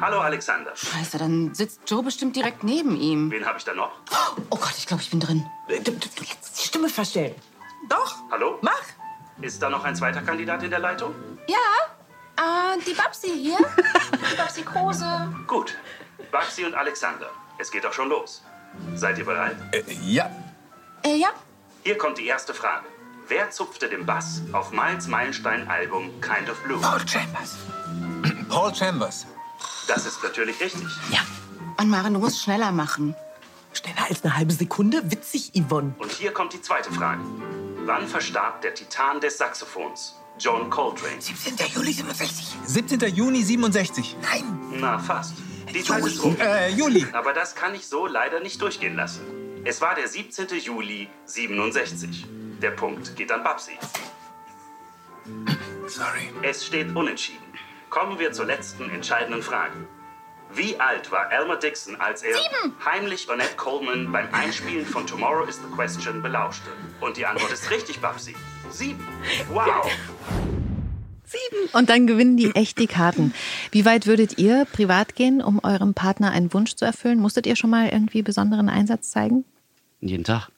[0.00, 0.72] Hallo Alexander.
[0.74, 3.30] Scheiße, dann sitzt Joe bestimmt direkt neben ihm.
[3.30, 3.92] Wen habe ich da noch?
[4.50, 5.46] Oh Gott, ich glaube, ich bin drin.
[5.68, 7.34] Du, du, du jetzt die Stimme verstellen.
[7.88, 8.16] Doch.
[8.30, 8.58] Hallo?
[8.62, 8.82] Mach.
[9.40, 11.14] Ist da noch ein zweiter Kandidat in der Leitung?
[11.48, 11.56] Ja,
[12.36, 13.58] äh, die Babsi hier.
[14.12, 15.28] Die Babsi Kruse.
[15.46, 15.76] Gut.
[16.30, 17.30] Baxi und Alexander.
[17.58, 18.42] Es geht auch schon los.
[18.94, 19.56] Seid ihr bereit?
[20.02, 20.30] Ja.
[21.02, 21.28] Äh, ja.
[21.82, 22.86] Hier kommt die erste Frage.
[23.28, 26.78] Wer zupfte den Bass auf Miles Meilenstein-Album Kind of Blue?
[26.80, 27.56] Paul Chambers.
[28.48, 29.26] Paul Chambers.
[29.86, 30.86] Das ist natürlich richtig.
[31.78, 33.14] Und Maren, du musst schneller machen.
[33.72, 35.02] Schneller als eine halbe Sekunde?
[35.10, 35.94] Witzig, Yvonne.
[35.98, 37.20] Und hier kommt die zweite Frage.
[37.84, 40.14] Wann verstarb der Titan des Saxophons?
[40.38, 41.20] John Coltrane.
[41.20, 41.56] 17.
[41.74, 42.56] Juli 67.
[42.64, 43.00] 17.
[43.14, 44.16] Juni 67.
[44.22, 44.58] Nein.
[44.72, 45.34] Na, fast.
[45.72, 46.36] Die Zeit ist rum.
[46.40, 47.06] Äh, Juli.
[47.12, 49.22] Aber das kann ich so leider nicht durchgehen lassen.
[49.64, 50.48] Es war der 17.
[50.60, 52.26] Juli 67.
[52.62, 53.72] Der Punkt geht an Babsi.
[55.86, 56.32] Sorry.
[56.42, 57.43] Es steht unentschieden.
[57.94, 59.86] Kommen wir zur letzten entscheidenden Frage.
[60.52, 62.36] Wie alt war Elmer Dixon, als er
[62.84, 66.70] heimlich Ornette Coleman beim Einspielen von Tomorrow is the Question belauschte?
[67.00, 68.34] Und die Antwort ist richtig, Babsi.
[68.68, 69.06] Sieben.
[69.48, 69.88] Wow.
[71.72, 73.32] Und dann gewinnen die echt die Karten.
[73.70, 77.20] Wie weit würdet ihr privat gehen, um eurem Partner einen Wunsch zu erfüllen?
[77.20, 79.44] Musstet ihr schon mal irgendwie besonderen Einsatz zeigen?
[80.00, 80.48] Jeden Tag.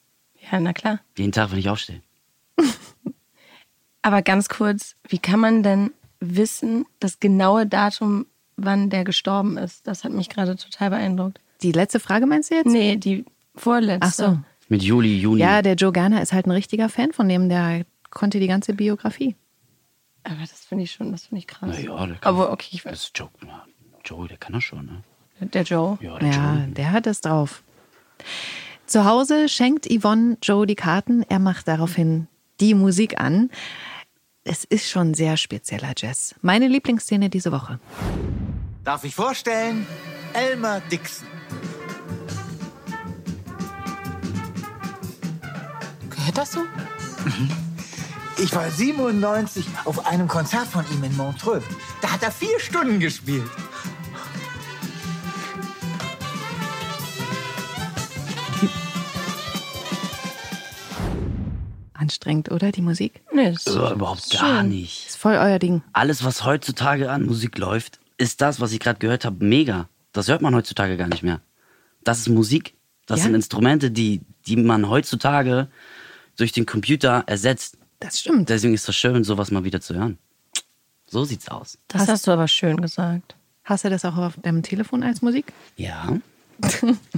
[0.51, 1.01] Ja, na klar.
[1.15, 2.01] Jeden Tag, wenn ich aufstehe.
[4.01, 8.25] Aber ganz kurz, wie kann man denn wissen, das genaue Datum,
[8.55, 9.85] wann der gestorben ist?
[9.87, 11.39] Das hat mich gerade total beeindruckt.
[11.61, 12.67] Die letzte Frage meinst du jetzt?
[12.67, 13.25] Nee, die
[13.55, 14.05] vorletzte.
[14.07, 14.39] Ach so.
[14.69, 15.39] Mit Juli, Juni.
[15.41, 18.73] Ja, der Joe Gerner ist halt ein richtiger Fan von dem, der konnte die ganze
[18.73, 19.35] Biografie.
[20.23, 21.69] Aber das finde ich schon, das finde ich krass.
[21.71, 23.01] Na ja, der kann, Aber okay, ich das weiß.
[23.03, 23.63] ist Joe, ja,
[24.03, 25.01] Joe, der kann das schon, ne?
[25.39, 25.97] Der Joe.
[26.01, 26.67] Ja, der Ja, Joe.
[26.73, 27.63] der hat es drauf.
[28.85, 31.23] Zu Hause schenkt Yvonne Joe die Karten.
[31.23, 32.27] Er macht daraufhin
[32.59, 33.49] die Musik an.
[34.49, 36.33] Es ist schon sehr spezieller Jazz.
[36.41, 37.81] Meine Lieblingsszene diese Woche.
[38.85, 39.85] Darf ich vorstellen?
[40.31, 41.27] Elmer Dixon.
[46.09, 46.61] Gehört das so?
[48.37, 51.63] Ich war 97 auf einem Konzert von ihm in Montreux.
[51.99, 53.49] Da hat er vier Stunden gespielt.
[62.07, 63.21] Anstrengend, oder die Musik?
[63.33, 65.07] Nee, das So, überhaupt gar nicht.
[65.07, 65.81] Ist voll euer Ding.
[65.91, 69.89] Alles, was heutzutage an Musik läuft, ist das, was ich gerade gehört habe, mega.
[70.13, 71.41] Das hört man heutzutage gar nicht mehr.
[72.05, 72.75] Das ist Musik.
[73.07, 73.23] Das Ja?
[73.25, 75.67] sind Instrumente, die, die man heutzutage
[76.37, 77.77] durch den Computer ersetzt.
[77.99, 78.47] Das stimmt.
[78.47, 80.17] Deswegen ist das schön, sowas mal wieder zu hören.
[81.07, 81.77] So sieht's aus.
[81.89, 83.35] das hast du aber schön gesagt.
[83.65, 85.51] Hast du das auch auf deinem Telefon als Musik?
[85.75, 86.17] Ja.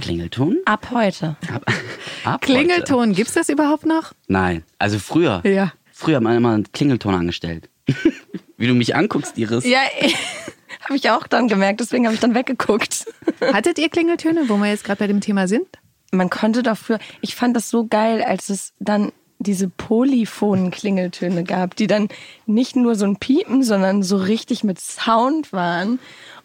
[0.00, 0.58] Klingelton?
[0.64, 1.36] Ab heute.
[1.52, 1.64] Ab,
[2.24, 4.08] ab Klingelton, gibt's das überhaupt noch?
[4.08, 4.16] Heute.
[4.28, 4.64] Nein.
[4.78, 5.42] Also früher.
[5.44, 5.72] Ja.
[5.92, 7.68] Früher hat man immer einen Klingelton angestellt.
[8.56, 9.64] Wie du mich anguckst, Iris.
[9.64, 9.80] Ja,
[10.84, 13.06] habe ich auch dann gemerkt, deswegen habe ich dann weggeguckt.
[13.40, 15.66] Hattet ihr Klingeltöne, wo wir jetzt gerade bei dem Thema sind?
[16.10, 21.44] Man konnte doch früher, ich fand das so geil, als es dann diese polyphonen Klingeltöne
[21.44, 22.08] gab, die dann
[22.46, 25.98] nicht nur so ein Piepen, sondern so richtig mit Sound waren.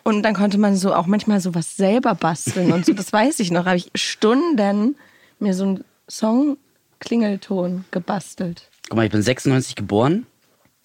[0.07, 2.93] Und dann konnte man so auch manchmal sowas selber basteln und so.
[2.93, 3.65] Das weiß ich noch.
[3.65, 4.95] Habe ich Stunden
[5.39, 8.69] mir so einen Song-Klingelton gebastelt.
[8.87, 10.27] Guck mal, ich bin 96 geboren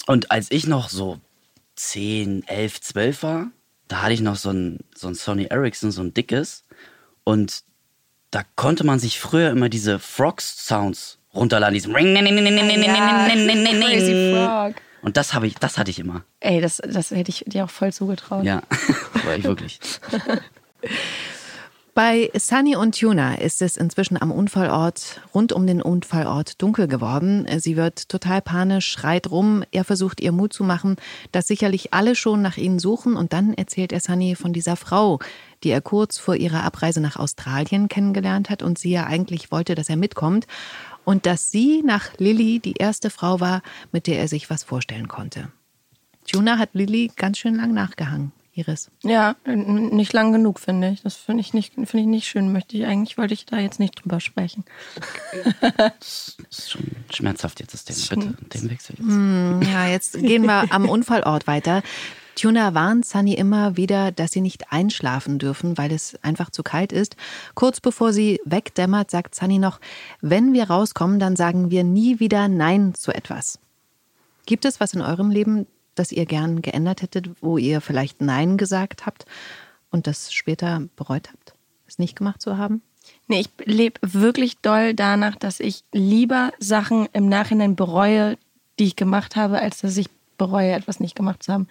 [0.07, 1.19] und als ich noch so
[1.77, 3.51] 10, 11, 12 war,
[3.89, 6.65] da hatte ich noch so ein, so ein Sony Ericsson, so ein dickes
[7.23, 7.63] und
[8.31, 12.15] da konnte man sich früher immer diese Frogs-Sounds runterladen, diesen Ring,
[13.81, 14.75] Crazy Frog.
[15.03, 16.25] Und das habe ich, das hatte ich immer.
[16.41, 18.45] Ey, das, das hätte ich dir auch voll zugetraut.
[18.45, 18.63] Ja,
[19.25, 19.81] war ich wirklich.
[21.93, 27.47] Bei Sunny und Tuna ist es inzwischen am Unfallort, rund um den Unfallort dunkel geworden.
[27.59, 29.65] Sie wird total panisch, schreit rum.
[29.73, 30.97] Er versucht ihr Mut zu machen,
[31.33, 33.17] dass sicherlich alle schon nach ihnen suchen.
[33.17, 35.19] Und dann erzählt er Sunny von dieser Frau,
[35.65, 39.75] die er kurz vor ihrer Abreise nach Australien kennengelernt hat und sie ja eigentlich wollte,
[39.75, 40.47] dass er mitkommt.
[41.11, 45.09] Und dass sie nach Lilly die erste Frau war, mit der er sich was vorstellen
[45.09, 45.51] konnte.
[46.31, 48.31] Tuna hat Lilly ganz schön lang nachgehangen.
[48.53, 48.91] Iris.
[49.03, 51.03] Ja, nicht lang genug, finde ich.
[51.03, 52.53] Das finde ich, nicht- finde ich nicht schön.
[52.53, 54.65] Möchte ich eigentlich, wollte ich da jetzt nicht drüber sprechen.
[55.61, 58.27] Das ist schon schmerzhaft jetzt, das Thema.
[58.27, 59.69] Bitte, Themenwechsel jetzt.
[59.73, 61.83] Ja, jetzt gehen wir am Unfallort weiter.
[62.41, 66.91] Tuna warnt Sunny immer wieder, dass sie nicht einschlafen dürfen, weil es einfach zu kalt
[66.91, 67.17] ist.
[67.55, 69.79] Kurz bevor sie wegdämmert, sagt Sunny noch,
[70.23, 73.59] wenn wir rauskommen, dann sagen wir nie wieder Nein zu etwas.
[74.47, 78.57] Gibt es was in eurem Leben, das ihr gern geändert hättet, wo ihr vielleicht Nein
[78.57, 79.27] gesagt habt
[79.91, 81.53] und das später bereut habt,
[81.87, 82.81] es nicht gemacht zu haben?
[83.29, 88.39] Nee, ich lebe wirklich doll danach, dass ich lieber Sachen im Nachhinein bereue,
[88.79, 91.69] die ich gemacht habe, als dass ich bereue, etwas nicht gemacht zu haben.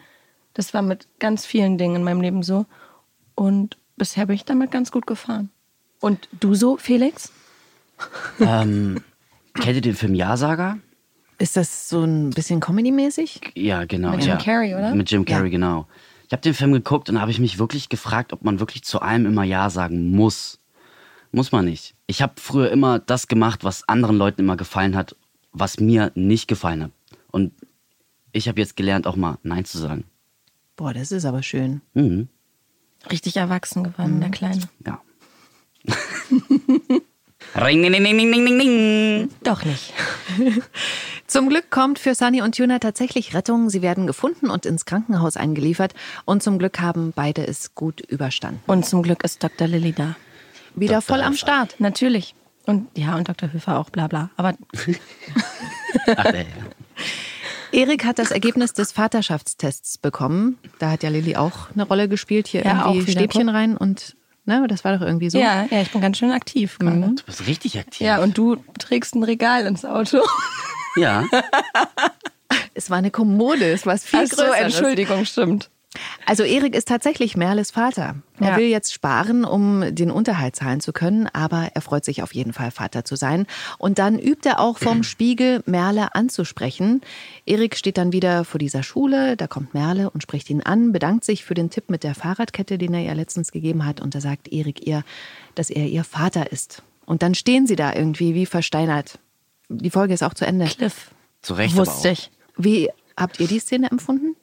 [0.59, 2.65] Das war mit ganz vielen Dingen in meinem Leben so.
[3.33, 5.51] Und bisher bin ich damit ganz gut gefahren.
[6.01, 7.31] Und du so, Felix?
[8.41, 9.01] ähm,
[9.53, 10.77] kennt ihr den Film Ja-Sager?
[11.37, 13.53] Ist das so ein bisschen Comedy-mäßig?
[13.55, 14.11] Ja, genau.
[14.11, 14.35] Mit Jim ja.
[14.35, 14.93] Carrey, oder?
[14.93, 15.51] Mit Jim Carrey, Ja.
[15.51, 15.87] genau.
[16.27, 18.83] Ich habe den Film geguckt und da habe ich mich wirklich gefragt, ob man wirklich
[18.83, 20.59] zu allem immer Ja sagen muss.
[21.31, 21.95] Muss man nicht.
[22.05, 25.15] Ich habe früher immer das gemacht, was anderen Leuten immer gefallen hat,
[25.53, 26.91] was mir nicht gefallen hat.
[27.31, 27.53] Und
[28.33, 30.03] ich habe jetzt gelernt, auch mal Nein zu sagen.
[30.79, 31.81] Boah, das ist aber schön.
[31.93, 32.29] Mhm.
[33.11, 34.61] Richtig erwachsen geworden, der Kleine.
[34.85, 35.01] Ja.
[37.55, 39.29] Ring, ding, ding, ding, ding, ding, ding.
[39.43, 39.93] Doch nicht.
[41.27, 43.69] Zum Glück kommt für Sunny und Tuna tatsächlich Rettung.
[43.69, 45.95] Sie werden gefunden und ins Krankenhaus eingeliefert.
[46.23, 48.61] Und zum Glück haben beide es gut überstanden.
[48.65, 49.67] Und zum Glück ist Dr.
[49.67, 50.15] Lilly da.
[50.75, 51.01] Wieder Dr.
[51.01, 51.35] voll am.
[51.35, 51.75] Start.
[51.79, 52.35] Natürlich.
[52.65, 53.51] Und ja, und Dr.
[53.51, 54.29] Höfer auch, bla bla.
[54.37, 54.53] Aber
[56.15, 56.45] Ach, ey.
[57.71, 60.57] Erik hat das Ergebnis des Vaterschaftstests bekommen.
[60.79, 62.47] Da hat ja Lilly auch eine Rolle gespielt.
[62.47, 63.11] Hier Ja, irgendwie.
[63.11, 65.37] Stäbchen rein und ne, das war doch irgendwie so.
[65.39, 66.99] ja, ja, ich bin ganz schön aktiv gerade.
[67.15, 68.05] Du bist richtig aktiv.
[68.05, 70.19] Ja, und du trägst ein Regal ins Auto.
[70.95, 71.25] Ja.
[72.73, 74.59] Es war eine Kommode, es war viel Ach so, größeres.
[74.61, 75.69] Entschuldigung, stimmt.
[76.27, 78.15] Also Erik ist tatsächlich Merles Vater.
[78.39, 78.57] Er Ja.
[78.57, 82.53] will jetzt sparen, um den Unterhalt zahlen zu können, aber er freut sich auf jeden
[82.53, 83.47] Fall, Vater zu sein.
[83.79, 87.01] Und dann übt er auch vom Spiegel, Merle anzusprechen.
[87.47, 91.25] Erik steht dann wieder vor dieser Schule, da kommt Merle und spricht ihn an, bedankt
[91.25, 93.99] sich für den Tipp mit der Fahrradkette, den er ihr letztens gegeben hat.
[93.99, 95.03] Und da sagt Erik ihr,
[95.55, 96.83] dass er ihr Vater ist.
[97.07, 99.17] Und dann stehen sie da irgendwie wie versteinert.
[99.69, 100.65] Die Folge ist auch zu Ende.
[100.65, 101.09] Cliff.
[101.41, 102.29] Zu Recht Wusste ich.
[102.57, 104.35] Wie habt ihr die Szene empfunden?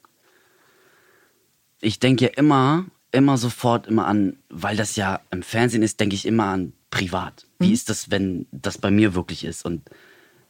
[1.80, 6.14] Ich denke ja immer, immer sofort immer an, weil das ja im Fernsehen ist, denke
[6.14, 7.46] ich immer an privat.
[7.58, 9.64] Wie ist das, wenn das bei mir wirklich ist?
[9.64, 9.82] Und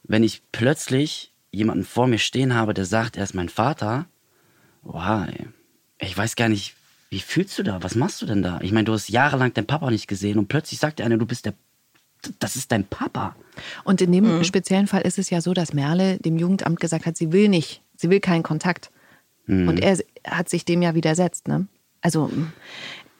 [0.04, 4.06] wenn ich plötzlich jemanden vor mir stehen habe, der sagt, er ist mein Vater,
[4.82, 5.46] wow, ey,
[5.98, 6.74] ich weiß gar nicht,
[7.10, 7.82] wie fühlst du da?
[7.82, 8.60] Was machst du denn da?
[8.62, 11.26] Ich meine, du hast jahrelang deinen Papa nicht gesehen und plötzlich sagt der eine, du
[11.26, 11.54] bist der,
[12.40, 13.36] das ist dein Papa.
[13.84, 17.16] Und in dem speziellen Fall ist es ja so, dass Merle dem Jugendamt gesagt hat,
[17.16, 18.90] sie will nicht, sie will keinen Kontakt.
[19.48, 21.66] Und er hat sich dem ja widersetzt, ne?
[22.00, 22.30] Also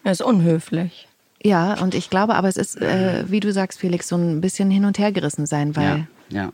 [0.05, 1.09] Er ist unhöflich.
[1.42, 4.71] ja, und ich glaube, aber es ist, äh, wie du sagst, Felix, so ein bisschen
[4.71, 6.53] hin und her gerissen sein, weil Ja, ja.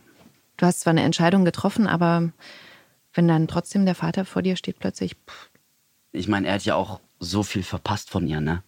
[0.57, 2.31] du hast zwar eine Entscheidung getroffen, aber
[3.13, 5.49] wenn dann trotzdem der Vater vor dir steht, plötzlich, pff,
[6.11, 8.63] Ich meine, er hat ja auch so viel verpasst von ihr, ne?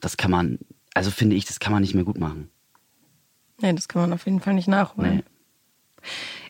[0.00, 0.58] Das kann man,
[0.94, 2.50] also finde ich, das kann man nicht mehr gut machen.
[3.60, 5.16] Nee, das kann man auf jeden Fall nicht nachholen.
[5.16, 5.22] Nee.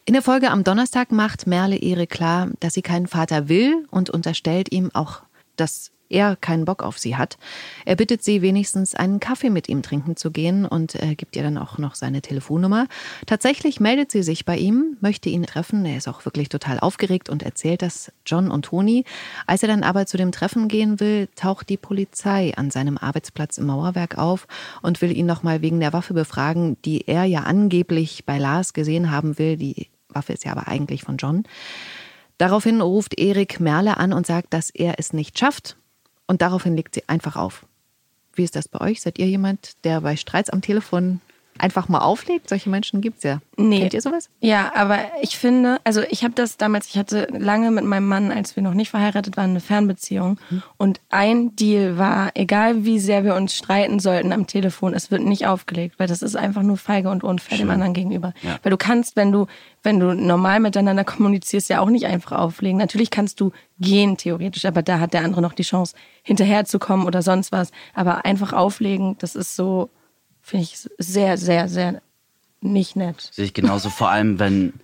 [0.05, 4.11] In der Folge am Donnerstag macht Merle Erik klar, dass sie keinen Vater will und
[4.11, 5.23] unterstellt ihm auch,
[5.55, 7.39] dass er keinen Bock auf sie hat.
[7.85, 11.43] Er bittet sie wenigstens einen Kaffee mit ihm trinken zu gehen und äh, gibt ihr
[11.43, 12.87] dann auch noch seine Telefonnummer.
[13.27, 15.85] Tatsächlich meldet sie sich bei ihm, möchte ihn treffen.
[15.85, 19.05] Er ist auch wirklich total aufgeregt und erzählt das John und Toni.
[19.47, 23.59] Als er dann aber zu dem Treffen gehen will, taucht die Polizei an seinem Arbeitsplatz
[23.59, 24.47] im Mauerwerk auf
[24.83, 29.11] und will ihn nochmal wegen der Waffe befragen, die er ja angeblich bei Lars gesehen
[29.11, 29.57] haben will.
[29.57, 31.45] Die Waffe ist ja aber eigentlich von John.
[32.39, 35.77] Daraufhin ruft Erik Merle an und sagt, dass er es nicht schafft.
[36.33, 37.67] Und daraufhin legt sie einfach auf.
[38.33, 39.03] Wie ist das bei euch?
[39.03, 41.21] Seid ihr jemand, der bei Streits am Telefon
[41.59, 42.49] einfach mal auflegt?
[42.49, 43.41] Solche Menschen gibt es ja.
[43.57, 43.81] Nee.
[43.81, 44.29] Kennt ihr sowas?
[44.41, 48.33] Ja, aber ich finde, also ich habe das damals, ich hatte lange mit meinem Mann,
[48.33, 50.39] als wir noch nicht verheiratet waren, eine Fernbeziehung.
[50.77, 55.23] Und ein Deal war, egal wie sehr wir uns streiten sollten am Telefon, es wird
[55.23, 58.33] nicht aufgelegt, weil das ist einfach nur feige und unfair dem anderen gegenüber.
[58.43, 58.59] Ja.
[58.63, 59.47] Weil du kannst, wenn du,
[59.83, 62.79] wenn du normal miteinander kommunizierst, ja auch nicht einfach auflegen.
[62.79, 67.23] Natürlich kannst du gehen, theoretisch, aber da hat der andere noch die Chance, hinterherzukommen oder
[67.23, 67.71] sonst was.
[67.95, 69.91] Aber einfach auflegen, das ist so,
[70.43, 72.03] finde ich, sehr, sehr, sehr
[72.61, 73.29] nicht nett.
[73.33, 74.75] Sehe ich genauso, vor allem, wenn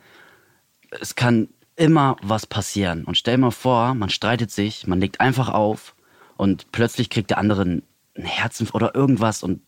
[1.00, 3.04] es kann immer was passieren.
[3.04, 5.94] Und stell mal vor, man streitet sich, man legt einfach auf
[6.36, 7.82] und plötzlich kriegt der andere ein
[8.16, 9.60] Herzen oder irgendwas und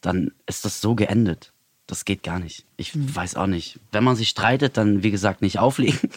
[0.00, 1.52] dann ist das so geendet.
[1.86, 2.66] Das geht gar nicht.
[2.76, 3.78] Ich weiß auch nicht.
[3.92, 6.10] Wenn man sich streitet, dann wie gesagt nicht auflegen.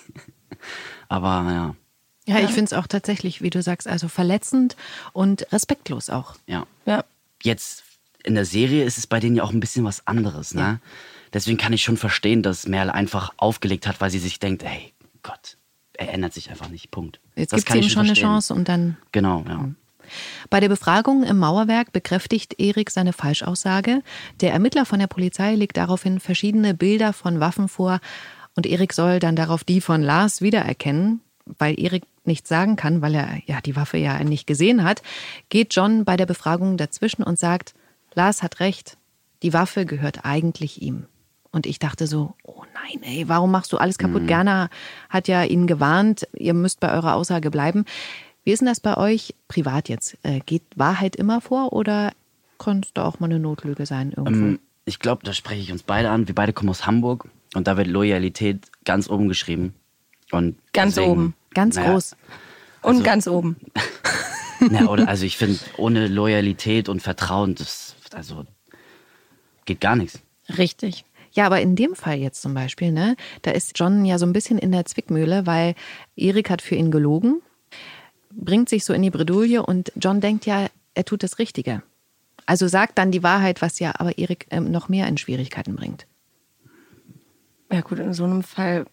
[1.10, 1.76] Aber ja,
[2.26, 4.76] Ja, ich finde es auch tatsächlich, wie du sagst, also verletzend
[5.13, 6.36] und respektlos auch.
[6.47, 6.65] ja.
[6.86, 7.04] Ja.
[7.43, 7.84] Jetzt
[8.27, 10.79] in der Serie ist es bei denen ja auch ein bisschen was anderes, ne?
[11.33, 14.93] Deswegen kann ich schon verstehen, dass Merle einfach aufgelegt hat, weil sie sich denkt, hey
[15.23, 15.57] Gott,
[15.93, 16.91] er ändert sich einfach nicht.
[16.91, 17.19] Punkt.
[17.35, 18.27] Jetzt gibt es ihm schon eine verstehen.
[18.27, 19.69] Chance und dann Genau, ja.
[20.49, 24.03] Bei der Befragung im Mauerwerk bekräftigt Erik seine Falschaussage.
[24.39, 27.99] Der Ermittler von der Polizei legt daraufhin verschiedene Bilder von Waffen vor
[28.55, 31.21] und Erik soll dann darauf die von Lars wiedererkennen.
[31.59, 35.01] Weil Erik nichts sagen kann, weil er ja die Waffe ja nicht gesehen hat,
[35.49, 37.73] geht John bei der Befragung dazwischen und sagt,
[38.17, 38.97] Lars hat recht,
[39.43, 41.06] die Waffe gehört eigentlich ihm.
[41.51, 44.27] Und ich dachte so, oh nein, ey, warum machst du alles kaputt?
[44.27, 44.69] Gerner
[45.10, 47.86] hat ja ihn gewarnt, ihr müsst bei eurer Aussage bleiben.
[48.43, 50.17] Wie ist denn das bei euch privat jetzt?
[50.23, 52.12] Äh, Geht Wahrheit immer vor oder
[52.58, 54.45] könnte da auch mal eine Notlüge sein irgendwo?
[54.45, 56.27] Ähm, ich glaube, da spreche ich uns beide an.
[56.27, 59.73] Wir beide kommen aus Hamburg und da wird Loyalität ganz oben geschrieben.
[60.32, 61.34] Und Ganz deswegen, oben.
[61.53, 62.15] Ganz naja, groß.
[62.82, 63.58] Und Also- ganz oben.
[64.60, 67.87] Na, oder, also ich finde, ohne Loyalität und Vertrauen, das
[68.17, 68.45] also
[69.65, 70.19] geht gar nichts.
[70.58, 71.06] Richtig.
[71.34, 74.34] Ja, aber in dem Fall jetzt zum Beispiel, ne, da ist John ja so ein
[74.34, 75.75] bisschen in der Zwickmühle, weil
[76.15, 77.41] Erik hat für ihn gelogen,
[78.32, 81.84] bringt sich so in die Bredouille und John denkt ja, er tut das Richtige.
[82.47, 86.08] Also sagt dann die Wahrheit, was ja aber Erik ähm, noch mehr in Schwierigkeiten bringt.
[87.71, 88.86] Ja gut, in so einem Fall,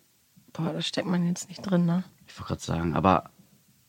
[0.53, 2.05] boah, da steckt man jetzt nicht drin, ne?
[2.27, 3.31] Ich wollte gerade sagen, aber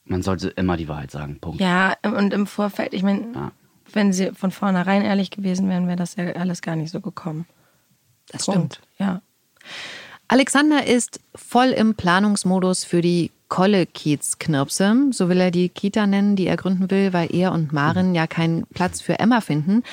[0.05, 1.39] man sollte immer die Wahrheit sagen.
[1.41, 1.59] Punkt.
[1.59, 3.51] Ja, und im Vorfeld, ich meine, Ja.
[3.95, 7.45] Wenn sie von vornherein ehrlich gewesen wären, wäre das ja alles gar nicht so gekommen.
[8.27, 8.81] Das Punkt.
[8.99, 9.21] Ja.
[10.27, 15.11] Alexander ist voll im Planungsmodus für die Kolle-Kiez-Knirpse.
[15.11, 18.25] So will er die Kita nennen, die er gründen will, weil er und Maren ja
[18.25, 19.83] keinen Platz für Emma finden.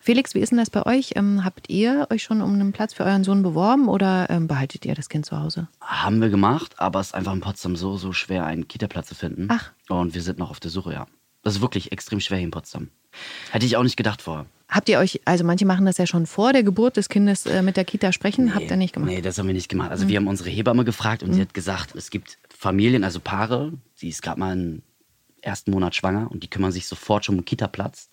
[0.00, 1.12] Felix, wie ist denn das bei euch?
[1.16, 4.84] Ähm, habt ihr euch schon um einen Platz für euren Sohn beworben oder ähm, behaltet
[4.84, 5.68] ihr das Kind zu Hause?
[5.80, 9.14] Haben wir gemacht, aber es ist einfach in Potsdam so, so schwer, einen Kita-Platz zu
[9.14, 9.48] finden.
[9.50, 9.72] Ach.
[9.88, 11.06] Und wir sind noch auf der Suche, ja.
[11.48, 12.90] Das ist wirklich extrem schwer hier in Potsdam.
[13.52, 14.44] Hätte ich auch nicht gedacht vorher.
[14.68, 17.62] Habt ihr euch, also manche machen das ja schon vor der Geburt des Kindes äh,
[17.62, 19.10] mit der Kita sprechen, habt ihr nicht gemacht?
[19.10, 19.90] Nee, das haben wir nicht gemacht.
[19.90, 23.72] Also wir haben unsere Hebamme gefragt und sie hat gesagt, es gibt Familien, also Paare,
[23.94, 24.82] sie ist gerade mal im
[25.40, 28.10] ersten Monat schwanger und die kümmern sich sofort schon um Kita-Platz.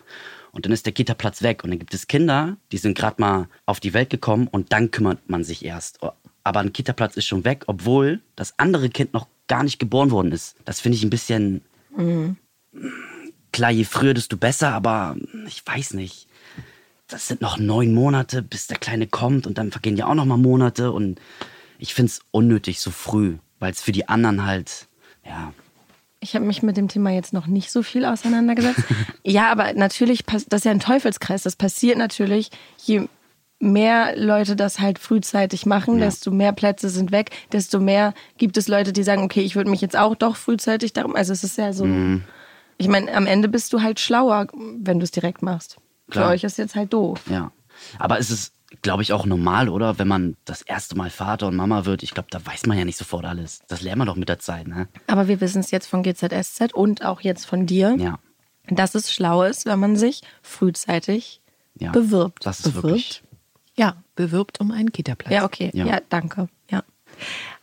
[0.53, 1.65] Und dann ist der Kita-Platz weg.
[1.65, 4.91] Und dann gibt es Kinder, die sind gerade mal auf die Welt gekommen und dann
[4.91, 5.99] kümmert man sich erst.
[6.45, 10.31] Aber ein Kita-Platz ist schon weg, obwohl das andere Kind noch gar nicht geboren worden
[10.31, 10.55] ist.
[10.63, 11.63] Das finde ich ein bisschen.
[11.97, 12.37] Mhm.
[13.55, 15.15] Klar, je früher, desto besser, aber
[15.47, 16.27] ich weiß nicht.
[17.07, 20.25] Das sind noch neun Monate, bis der Kleine kommt und dann vergehen ja auch noch
[20.25, 21.21] mal Monate und
[21.79, 24.87] ich finde es unnötig so früh, weil es für die anderen halt,
[25.25, 25.53] ja,
[26.19, 28.83] Ich habe mich mit dem Thema jetzt noch nicht so viel auseinandergesetzt.
[29.23, 31.43] ja, aber natürlich, das ist ja ein Teufelskreis.
[31.43, 32.51] Das passiert natürlich,
[32.83, 33.07] je
[33.59, 38.67] mehr Leute das halt frühzeitig machen, desto mehr Plätze sind weg, desto mehr gibt es
[38.67, 41.15] Leute, die sagen, okay, ich würde mich jetzt auch doch frühzeitig darum.
[41.15, 41.85] Also es ist ja so.
[41.85, 42.23] Mhm.
[42.77, 45.77] Ich meine, am Ende bist du halt schlauer, wenn du es direkt machst.
[46.09, 46.25] Klar.
[46.27, 47.21] Für euch ist jetzt halt doof.
[47.29, 47.51] Ja.
[47.99, 49.97] Aber es ist, glaube ich, auch normal, oder?
[49.97, 52.85] Wenn man das erste Mal Vater und Mama wird, ich glaube, da weiß man ja
[52.85, 53.61] nicht sofort alles.
[53.67, 54.87] Das lernt man doch mit der Zeit, ne?
[55.07, 58.19] Aber wir wissen es jetzt von GZSZ und auch jetzt von dir, Ja.
[58.67, 61.41] dass es schlau ist, wenn man sich frühzeitig
[61.79, 61.91] ja.
[61.91, 62.45] bewirbt.
[62.45, 62.83] Das ist Bewirbt?
[62.83, 63.23] wirklich.
[63.77, 65.33] Ja, bewirbt um einen Kita-Platz.
[65.33, 65.69] Ja, okay.
[65.73, 65.85] Ja.
[65.85, 66.47] Ja, danke.
[66.69, 66.83] Ja.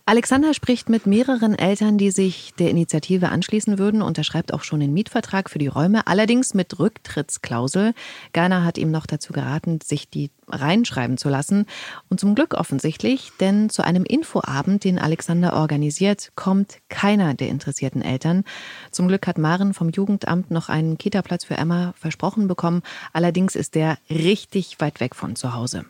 [0.05, 4.93] Alexander spricht mit mehreren Eltern, die sich der Initiative anschließen würden, unterschreibt auch schon den
[4.93, 7.95] Mietvertrag für die Räume, allerdings mit Rücktrittsklausel.
[8.33, 11.67] Gerner hat ihm noch dazu geraten, sich die reinschreiben zu lassen.
[12.09, 18.03] Und zum Glück offensichtlich, denn zu einem Infoabend, den Alexander organisiert, kommt keiner der interessierten
[18.03, 18.43] Eltern.
[18.91, 22.83] Zum Glück hat Maren vom Jugendamt noch einen Kitaplatz für Emma versprochen bekommen.
[23.13, 25.85] Allerdings ist der richtig weit weg von zu Hause.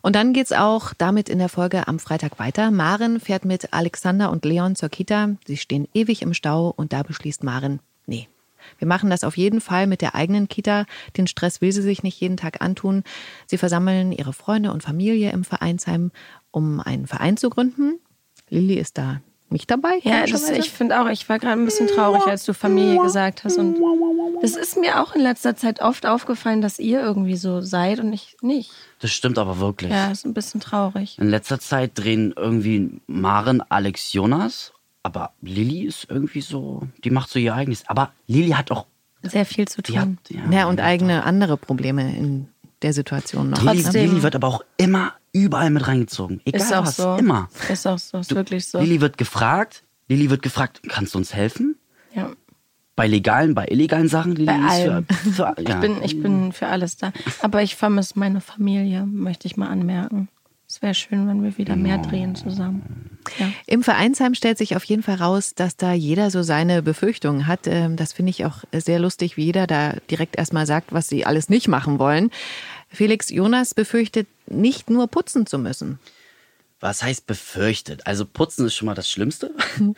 [0.00, 2.70] Und dann geht's auch damit in der Folge am Freitag weiter.
[2.70, 5.30] Maren fährt mit Alexander und Leon zur Kita.
[5.46, 8.28] Sie stehen ewig im Stau und da beschließt Maren, nee.
[8.78, 10.86] Wir machen das auf jeden Fall mit der eigenen Kita.
[11.16, 13.02] Den Stress will sie sich nicht jeden Tag antun.
[13.46, 16.12] Sie versammeln ihre Freunde und Familie im Vereinsheim,
[16.52, 17.98] um einen Verein zu gründen.
[18.48, 19.20] Lilly ist da
[19.52, 19.98] nicht dabei.
[20.02, 23.44] Ja, das, ich finde auch, ich war gerade ein bisschen traurig, als du Familie gesagt
[23.44, 23.58] hast.
[23.58, 23.76] Und
[24.40, 28.12] das ist mir auch in letzter Zeit oft aufgefallen, dass ihr irgendwie so seid und
[28.12, 28.70] ich nicht.
[29.00, 29.90] Das stimmt aber wirklich.
[29.92, 31.18] Ja, ist ein bisschen traurig.
[31.18, 34.72] In letzter Zeit drehen irgendwie Maren, Alex, Jonas.
[35.04, 37.88] Aber Lilly ist irgendwie so, die macht so ihr eigenes.
[37.88, 38.86] Aber Lilly hat auch,
[39.22, 40.18] Sehr viel zu die hat, tun.
[40.30, 42.48] ja, ja, und eigene andere Probleme in
[42.82, 43.62] der Situation noch.
[43.62, 44.10] Lilly, Trotzdem.
[44.10, 46.40] Lilly wird aber auch immer überall mit reingezogen.
[46.44, 47.16] Egal Ist auch was, so.
[47.16, 47.48] immer.
[47.68, 48.78] Ist auch so, ist wirklich so.
[48.80, 51.76] Lilly wird gefragt, Lilly wird gefragt, kannst du uns helfen?
[52.14, 52.30] Ja.
[52.94, 54.32] Bei legalen, bei illegalen Sachen?
[54.36, 55.06] Lilly Bei ist allem.
[55.06, 55.54] Für, für, ja.
[55.58, 57.12] Ich, bin, ich bin für alles da.
[57.40, 60.28] Aber ich vermisse meine Familie, möchte ich mal anmerken.
[60.68, 63.18] Es wäre schön, wenn wir wieder mehr drehen zusammen.
[63.38, 63.50] Ja.
[63.66, 67.66] Im Vereinsheim stellt sich auf jeden Fall raus, dass da jeder so seine Befürchtungen hat.
[67.66, 71.26] Ähm, Das finde ich auch sehr lustig, wie jeder da direkt erstmal sagt, was sie
[71.26, 72.30] alles nicht machen wollen.
[72.92, 75.98] Felix Jonas befürchtet, nicht nur putzen zu müssen.
[76.80, 78.06] Was heißt befürchtet?
[78.06, 79.52] Also putzen ist schon mal das Schlimmste.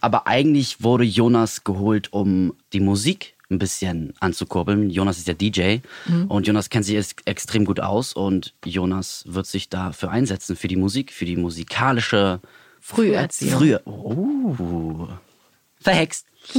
[0.00, 4.90] Aber eigentlich wurde Jonas geholt, um die Musik ein bisschen anzukurbeln.
[4.90, 5.78] Jonas ist ja DJ
[6.28, 10.68] und Jonas kennt sich ex- extrem gut aus und Jonas wird sich dafür einsetzen, für
[10.68, 12.40] die Musik, für die musikalische
[12.80, 13.58] Früherziehung.
[13.58, 13.80] Frühe.
[13.86, 15.08] Oh.
[15.80, 16.26] Verhext.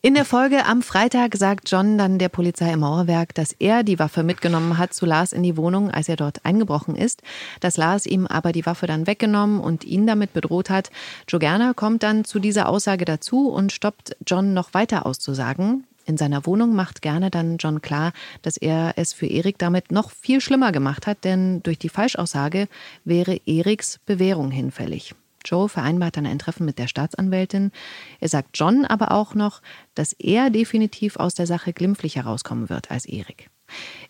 [0.02, 3.98] In der Folge am Freitag sagt John dann der Polizei im Mauerwerk, dass er die
[3.98, 7.20] Waffe mitgenommen hat zu Lars in die Wohnung, als er dort eingebrochen ist,
[7.60, 10.90] dass Lars ihm aber die Waffe dann weggenommen und ihn damit bedroht hat.
[11.28, 15.84] Joe Gerner kommt dann zu dieser Aussage dazu und stoppt John noch weiter auszusagen.
[16.06, 20.12] In seiner Wohnung macht Gerner dann John klar, dass er es für Erik damit noch
[20.12, 22.68] viel schlimmer gemacht hat, denn durch die Falschaussage
[23.04, 25.14] wäre Eriks Bewährung hinfällig.
[25.44, 27.72] Joe vereinbart dann ein Treffen mit der Staatsanwältin.
[28.20, 29.62] Er sagt John aber auch noch,
[29.94, 33.50] dass er definitiv aus der Sache glimpflich herauskommen wird als Erik.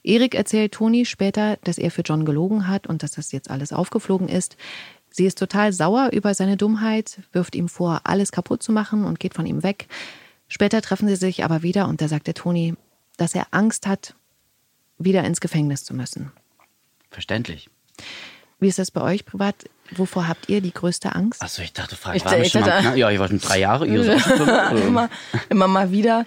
[0.02, 3.72] Erik erzählt Toni später, dass er für John gelogen hat und dass das jetzt alles
[3.72, 4.56] aufgeflogen ist.
[5.10, 9.20] Sie ist total sauer über seine Dummheit, wirft ihm vor, alles kaputt zu machen und
[9.20, 9.88] geht von ihm weg.
[10.48, 12.74] Später treffen sie sich aber wieder und da sagt der Toni,
[13.16, 14.14] dass er Angst hat,
[14.98, 16.32] wieder ins Gefängnis zu müssen.
[17.10, 17.68] Verständlich.
[18.60, 19.56] Wie ist das bei euch privat?
[19.92, 21.42] Wovor habt ihr die größte Angst?
[21.42, 23.86] Achso, ich dachte, frag, Ich dachte- schon mal, ja, ich war schon drei Jahre.
[23.86, 24.84] Ihr schon fünf.
[24.86, 25.10] immer,
[25.48, 26.26] immer mal wieder.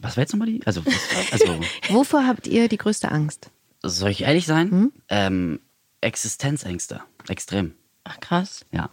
[0.00, 0.60] Was war jetzt nochmal die?
[0.66, 0.82] Also,
[1.30, 3.50] also Wovor habt ihr die größte Angst?
[3.82, 4.70] soll ich ehrlich sein?
[4.70, 4.92] Hm?
[5.08, 5.60] Ähm,
[6.02, 7.00] Existenzängste.
[7.28, 7.74] Extrem.
[8.04, 8.66] Ach krass.
[8.72, 8.90] Ja.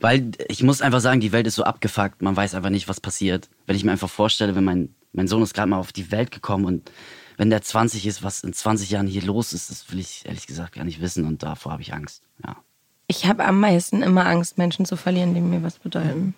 [0.00, 3.00] Weil ich muss einfach sagen, die Welt ist so abgefuckt, man weiß einfach nicht, was
[3.00, 3.48] passiert.
[3.66, 6.32] Wenn ich mir einfach vorstelle, wenn mein, mein Sohn ist gerade mal auf die Welt
[6.32, 6.90] gekommen und
[7.38, 10.46] wenn der 20 ist, was in 20 Jahren hier los ist, das will ich ehrlich
[10.46, 12.22] gesagt gar nicht wissen und davor habe ich Angst.
[12.44, 12.56] Ja.
[13.06, 16.34] Ich habe am meisten immer Angst, Menschen zu verlieren, die mir was bedeuten.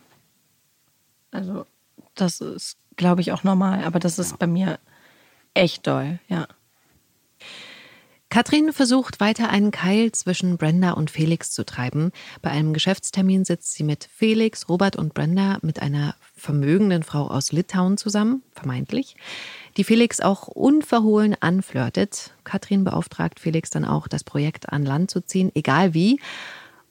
[1.32, 1.66] Also,
[2.14, 4.78] das ist, glaube ich, auch normal, aber das ist bei mir
[5.54, 6.46] echt doll, ja.
[8.32, 12.12] Katrin versucht weiter einen Keil zwischen Brenda und Felix zu treiben.
[12.42, 17.50] Bei einem Geschäftstermin sitzt sie mit Felix, Robert und Brenda mit einer vermögenden Frau aus
[17.50, 19.16] Litauen zusammen, vermeintlich,
[19.76, 22.32] die Felix auch unverhohlen anflirtet.
[22.44, 26.20] Katrin beauftragt Felix dann auch, das Projekt an Land zu ziehen, egal wie.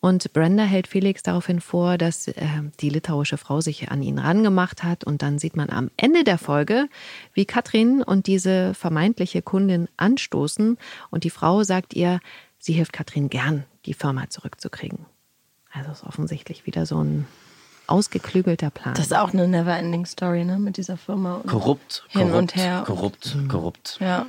[0.01, 2.35] Und Brenda hält Felix daraufhin vor, dass äh,
[2.79, 5.03] die litauische Frau sich an ihn rangemacht hat.
[5.03, 6.87] Und dann sieht man am Ende der Folge,
[7.33, 10.77] wie Katrin und diese vermeintliche Kundin anstoßen.
[11.09, 12.21] Und die Frau sagt ihr,
[12.59, 15.05] sie hilft Katrin gern, die Firma zurückzukriegen.
[15.71, 17.27] Also ist offensichtlich wieder so ein
[17.87, 18.93] ausgeklügelter Plan.
[18.93, 21.35] Das ist auch eine Neverending Story, ne, mit dieser Firma.
[21.35, 22.83] Und Korrupt, Hin korrupt, und her.
[22.85, 23.97] korrupt, korrupt.
[23.99, 24.27] Ja.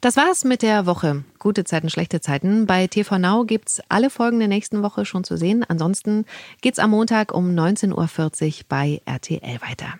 [0.00, 1.24] Das war's mit der Woche.
[1.40, 2.66] Gute Zeiten, schlechte Zeiten.
[2.66, 5.64] Bei TV Now gibt's alle Folgen der nächsten Woche schon zu sehen.
[5.66, 6.24] Ansonsten
[6.60, 9.98] geht's am Montag um 19.40 Uhr bei RTL weiter.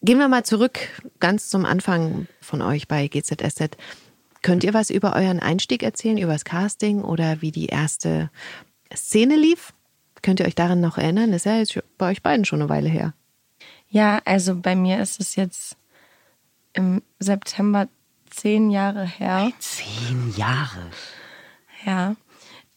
[0.00, 0.78] Gehen wir mal zurück
[1.20, 3.76] ganz zum Anfang von euch bei GZSZ.
[4.40, 8.30] Könnt ihr was über euren Einstieg erzählen, über das Casting oder wie die erste
[8.94, 9.74] Szene lief?
[10.22, 11.32] Könnt ihr euch daran noch erinnern?
[11.32, 13.12] Das ist ja jetzt bei euch beiden schon eine Weile her.
[13.90, 15.76] Ja, also bei mir ist es jetzt
[16.72, 17.88] im September
[18.36, 19.50] zehn Jahre her.
[19.58, 20.90] Zehn Jahre.
[21.84, 22.16] Ja.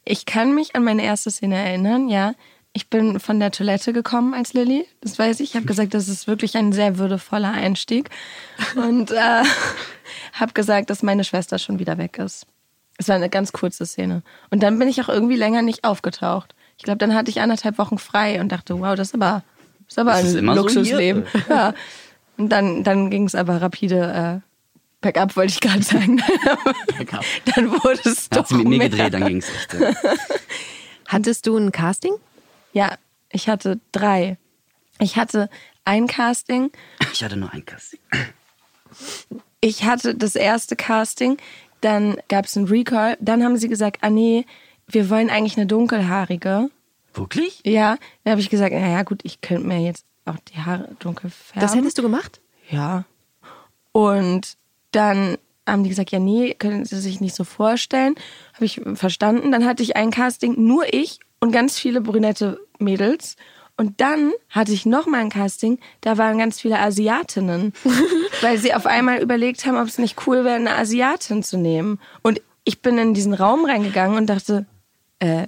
[0.05, 2.33] Ich kann mich an meine erste Szene erinnern, ja.
[2.71, 5.49] Ich bin von der Toilette gekommen als Lilly, das weiß ich.
[5.51, 8.09] Ich habe gesagt, das ist wirklich ein sehr würdevoller Einstieg.
[8.75, 9.43] Und äh,
[10.33, 12.45] habe gesagt, dass meine Schwester schon wieder weg ist.
[12.97, 14.21] Es war eine ganz kurze Szene.
[14.51, 16.53] Und dann bin ich auch irgendwie länger nicht aufgetaucht.
[16.77, 19.43] Ich glaube, dann hatte ich anderthalb Wochen frei und dachte, wow, das ist aber,
[19.87, 21.25] das ist aber Das ein so Luxusleben.
[21.31, 21.43] hier.
[21.49, 21.73] ja.
[22.37, 24.41] Und dann, dann ging es aber rapide
[25.01, 26.21] bergab, wollte ich gerade sagen.
[26.97, 27.23] Bergab.
[27.55, 28.89] dann wurde es doch Hat sie mit mir mehr.
[28.89, 29.75] gedreht, dann ging es echt.
[31.07, 32.13] Hattest du ein Casting?
[32.73, 32.97] Ja,
[33.31, 34.37] ich hatte drei.
[34.99, 35.49] Ich hatte
[35.85, 36.71] ein Casting.
[37.11, 37.99] Ich hatte nur ein Casting.
[39.61, 41.37] Ich hatte das erste Casting.
[41.81, 43.17] Dann gab es einen Recall.
[43.19, 44.45] Dann haben sie gesagt, ah nee,
[44.87, 46.69] wir wollen eigentlich eine dunkelhaarige.
[47.13, 47.61] Wirklich?
[47.65, 51.29] Ja, dann habe ich gesagt, naja gut, ich könnte mir jetzt auch die Haare dunkel
[51.31, 51.61] färben.
[51.61, 52.39] Das hättest du gemacht?
[52.69, 53.05] Ja.
[53.91, 54.57] Und
[54.91, 55.37] dann
[55.67, 58.15] haben die gesagt, ja, nee, können Sie sich nicht so vorstellen.
[58.53, 59.51] Habe ich verstanden.
[59.51, 63.35] Dann hatte ich ein Casting, nur ich und ganz viele brünette Mädels.
[63.77, 67.71] Und dann hatte ich noch mal ein Casting, da waren ganz viele Asiatinnen,
[68.41, 71.97] weil sie auf einmal überlegt haben, ob es nicht cool wäre, eine Asiatin zu nehmen.
[72.21, 74.65] Und ich bin in diesen Raum reingegangen und dachte,
[75.19, 75.47] äh,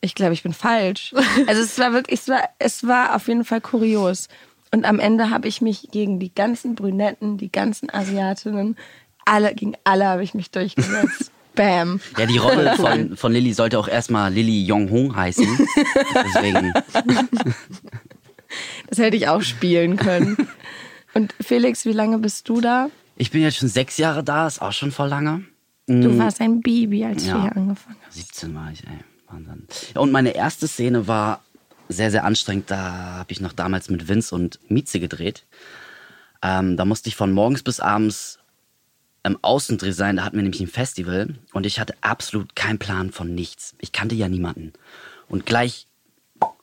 [0.00, 1.14] ich glaube, ich bin falsch.
[1.46, 4.28] Also es war wirklich, es war, es war auf jeden Fall kurios.
[4.72, 8.76] Und am Ende habe ich mich gegen die ganzen Brünetten, die ganzen Asiatinnen,
[9.24, 11.32] alle, gegen alle habe ich mich durchgesetzt.
[11.56, 12.00] Bam.
[12.16, 15.46] Ja, die Rolle von, von Lilly sollte auch erstmal Lilly Yong-Hong heißen.
[16.14, 16.72] Deswegen.
[18.88, 20.36] Das hätte ich auch spielen können.
[21.14, 22.90] Und Felix, wie lange bist du da?
[23.16, 25.44] Ich bin jetzt schon sechs Jahre da, ist auch schon voll lange.
[25.86, 27.34] Du warst ein Baby, als Ja.
[27.34, 28.10] wir hier angefangen haben.
[28.10, 28.98] 17 war ich, ey.
[29.28, 29.66] Wahnsinn.
[29.94, 31.44] Und meine erste Szene war
[31.90, 32.70] sehr, sehr anstrengend.
[32.70, 32.78] Da
[33.18, 35.44] habe ich noch damals mit Vince und Mieze gedreht.
[36.42, 38.38] Ähm, da musste ich von morgens bis abends
[39.22, 40.16] im Außendreh sein.
[40.16, 43.74] Da hatten wir nämlich ein Festival und ich hatte absolut keinen Plan von nichts.
[43.78, 44.72] Ich kannte ja niemanden.
[45.28, 45.86] Und gleich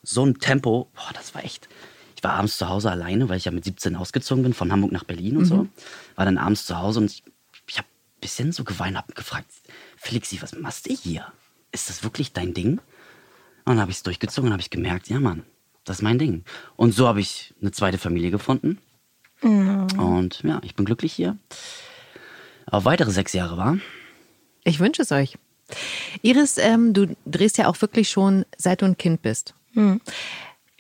[0.02, 1.68] so ein Tempo, boah, das war echt.
[2.16, 4.92] Ich war abends zu Hause alleine, weil ich ja mit 17 ausgezogen bin, von Hamburg
[4.92, 5.68] nach Berlin und so.
[6.16, 7.24] War dann abends zu Hause und ich,
[7.68, 9.52] ich habe ein bisschen so geweint, hab gefragt,
[9.98, 11.32] Felixi, was machst du hier?
[11.72, 12.80] Ist das wirklich dein Ding?
[13.68, 15.44] Und dann habe ich es durchgezogen und habe ich gemerkt, ja Mann,
[15.84, 16.46] das ist mein Ding.
[16.78, 18.78] Und so habe ich eine zweite Familie gefunden.
[19.98, 21.36] Und ja, ich bin glücklich hier.
[22.66, 23.78] Auf weitere sechs Jahre war.
[24.64, 25.38] Ich wünsche es euch.
[26.22, 29.54] Iris, ähm, du drehst ja auch wirklich schon, seit du ein Kind bist.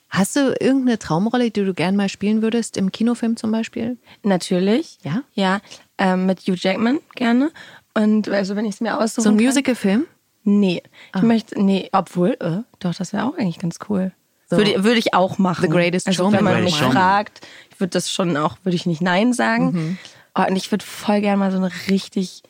[0.07, 3.97] Hast du irgendeine Traumrolle, die du gern mal spielen würdest, im Kinofilm zum Beispiel?
[4.23, 4.97] Natürlich.
[5.03, 5.23] Ja?
[5.33, 5.59] Ja,
[5.97, 7.51] ähm, mit Hugh Jackman gerne.
[7.93, 10.05] Und also wenn ich es mir aussuchen So ein Musicalfilm?
[10.47, 10.81] Nee.
[11.11, 11.17] Ah.
[11.17, 14.13] Ich möchte, nee, obwohl, äh, doch, das wäre auch eigentlich ganz cool.
[14.49, 15.63] Würde, würde ich auch machen.
[15.63, 16.37] The Greatest also, Showman.
[16.37, 19.71] Wenn man mich fragt, ich würde das schon auch, würde ich nicht Nein sagen.
[19.71, 19.97] Mhm.
[20.35, 22.43] Oh, und ich würde voll gerne mal so eine richtig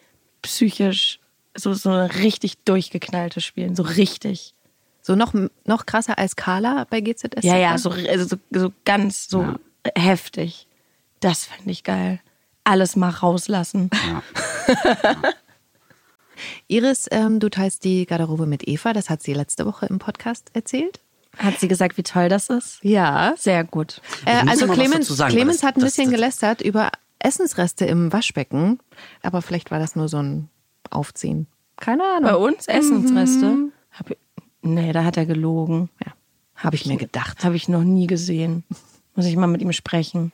[0.43, 1.19] psychisch,
[1.55, 3.75] so, so eine richtig durchgeknallte spielen.
[3.75, 4.53] So richtig.
[5.01, 5.33] So noch,
[5.65, 7.41] noch krasser als Carla bei GZS?
[7.41, 9.55] Ja, ja, so, also so, so ganz so
[9.95, 10.67] heftig.
[11.19, 12.19] Das fände ich geil.
[12.63, 13.89] Alles mal rauslassen.
[16.67, 20.49] Iris, ähm, du teilst die Garderobe mit Eva, das hat sie letzte Woche im Podcast
[20.53, 20.99] erzählt.
[21.37, 22.79] Hat sie gesagt, wie toll das ist?
[22.81, 23.35] Ja.
[23.37, 24.01] Sehr gut.
[24.25, 28.11] Äh, also Clemens, sagen, Clemens das- hat ein das- bisschen das- gelästert über Essensreste im
[28.13, 28.79] Waschbecken,
[29.21, 30.49] aber vielleicht war das nur so ein
[30.89, 31.47] Aufziehen.
[31.77, 32.23] Keine Ahnung.
[32.31, 33.71] Bei uns Essensreste?
[33.91, 34.17] Hab ich,
[34.61, 35.89] nee, da hat er gelogen.
[36.05, 36.13] Ja,
[36.55, 37.43] habe ich mir gedacht.
[37.43, 38.63] Habe ich noch nie gesehen.
[39.15, 40.31] Muss ich mal mit ihm sprechen.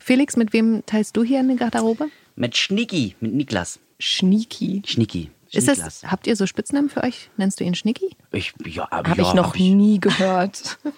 [0.00, 2.08] Felix, mit wem teilst du hier eine Garderobe?
[2.36, 3.78] Mit Schnicki, mit Niklas.
[4.04, 4.82] Schnieki.
[4.84, 5.30] Schnicki.
[5.50, 7.30] Ist das, habt ihr so Spitznamen für euch?
[7.38, 8.10] Nennst du ihn Schnicki?
[8.32, 10.78] Ich, ja, Habe ja, ich noch hab ich, nie gehört.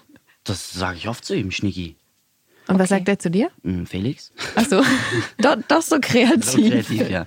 [0.44, 1.96] Das sage ich oft zu ihm, Schnicki.
[2.68, 3.50] Und was sagt er zu dir?
[3.64, 4.30] Hm, Felix?
[4.54, 4.80] Achso.
[5.38, 6.44] doch, doch so kreativ.
[6.44, 7.26] So kreativ, ja.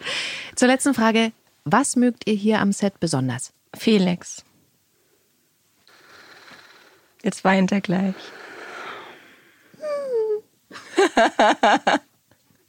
[0.55, 1.33] Zur letzten Frage.
[1.65, 3.51] Was mögt ihr hier am Set besonders?
[3.75, 4.45] Felix.
[7.21, 8.15] Jetzt weint er gleich.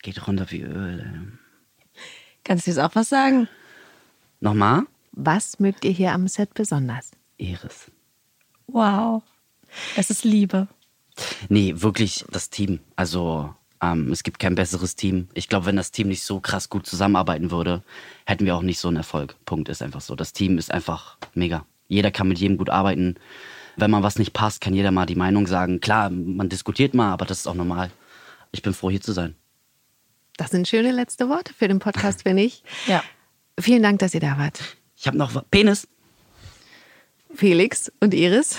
[0.02, 1.00] Geht runter wie Öl.
[1.00, 1.39] ey.
[2.44, 3.48] Kannst du jetzt auch was sagen?
[4.40, 4.84] Nochmal?
[5.12, 7.10] Was mögt ihr hier am Set besonders?
[7.36, 7.90] Iris.
[8.66, 9.22] Wow.
[9.96, 10.68] Es ist Liebe.
[11.48, 12.80] Nee, wirklich das Team.
[12.96, 15.28] Also ähm, es gibt kein besseres Team.
[15.34, 17.82] Ich glaube, wenn das Team nicht so krass gut zusammenarbeiten würde,
[18.26, 19.36] hätten wir auch nicht so einen Erfolg.
[19.44, 20.14] Punkt ist einfach so.
[20.16, 21.64] Das Team ist einfach mega.
[21.88, 23.16] Jeder kann mit jedem gut arbeiten.
[23.76, 25.80] Wenn man was nicht passt, kann jeder mal die Meinung sagen.
[25.80, 27.90] Klar, man diskutiert mal, aber das ist auch normal.
[28.52, 29.34] Ich bin froh, hier zu sein.
[30.40, 32.62] Das sind schöne letzte Worte für den Podcast, finde ich.
[32.86, 33.04] Ja.
[33.60, 34.58] Vielen Dank, dass ihr da wart.
[34.96, 35.86] Ich habe noch Penis.
[37.34, 38.56] Felix und Iris,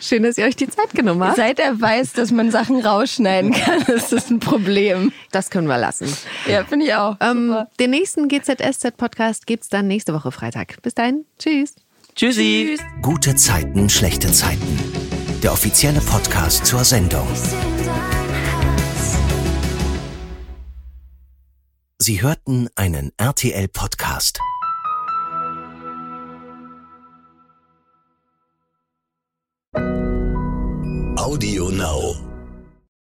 [0.00, 1.36] schön, dass ihr euch die Zeit genommen habt.
[1.36, 5.12] Seit er weiß, dass man Sachen rausschneiden kann, ist das ein Problem.
[5.30, 6.08] Das können wir lassen.
[6.46, 7.16] Ja, finde ich auch.
[7.20, 10.80] Ähm, den nächsten GZSZ-Podcast gibt es dann nächste Woche Freitag.
[10.80, 11.76] Bis dahin, tschüss.
[12.16, 12.78] Tschüssi.
[13.02, 14.78] Gute Zeiten, schlechte Zeiten.
[15.42, 17.28] Der offizielle Podcast zur Sendung.
[22.08, 24.40] Sie hörten einen RTL-Podcast.
[31.18, 32.27] Audio Now.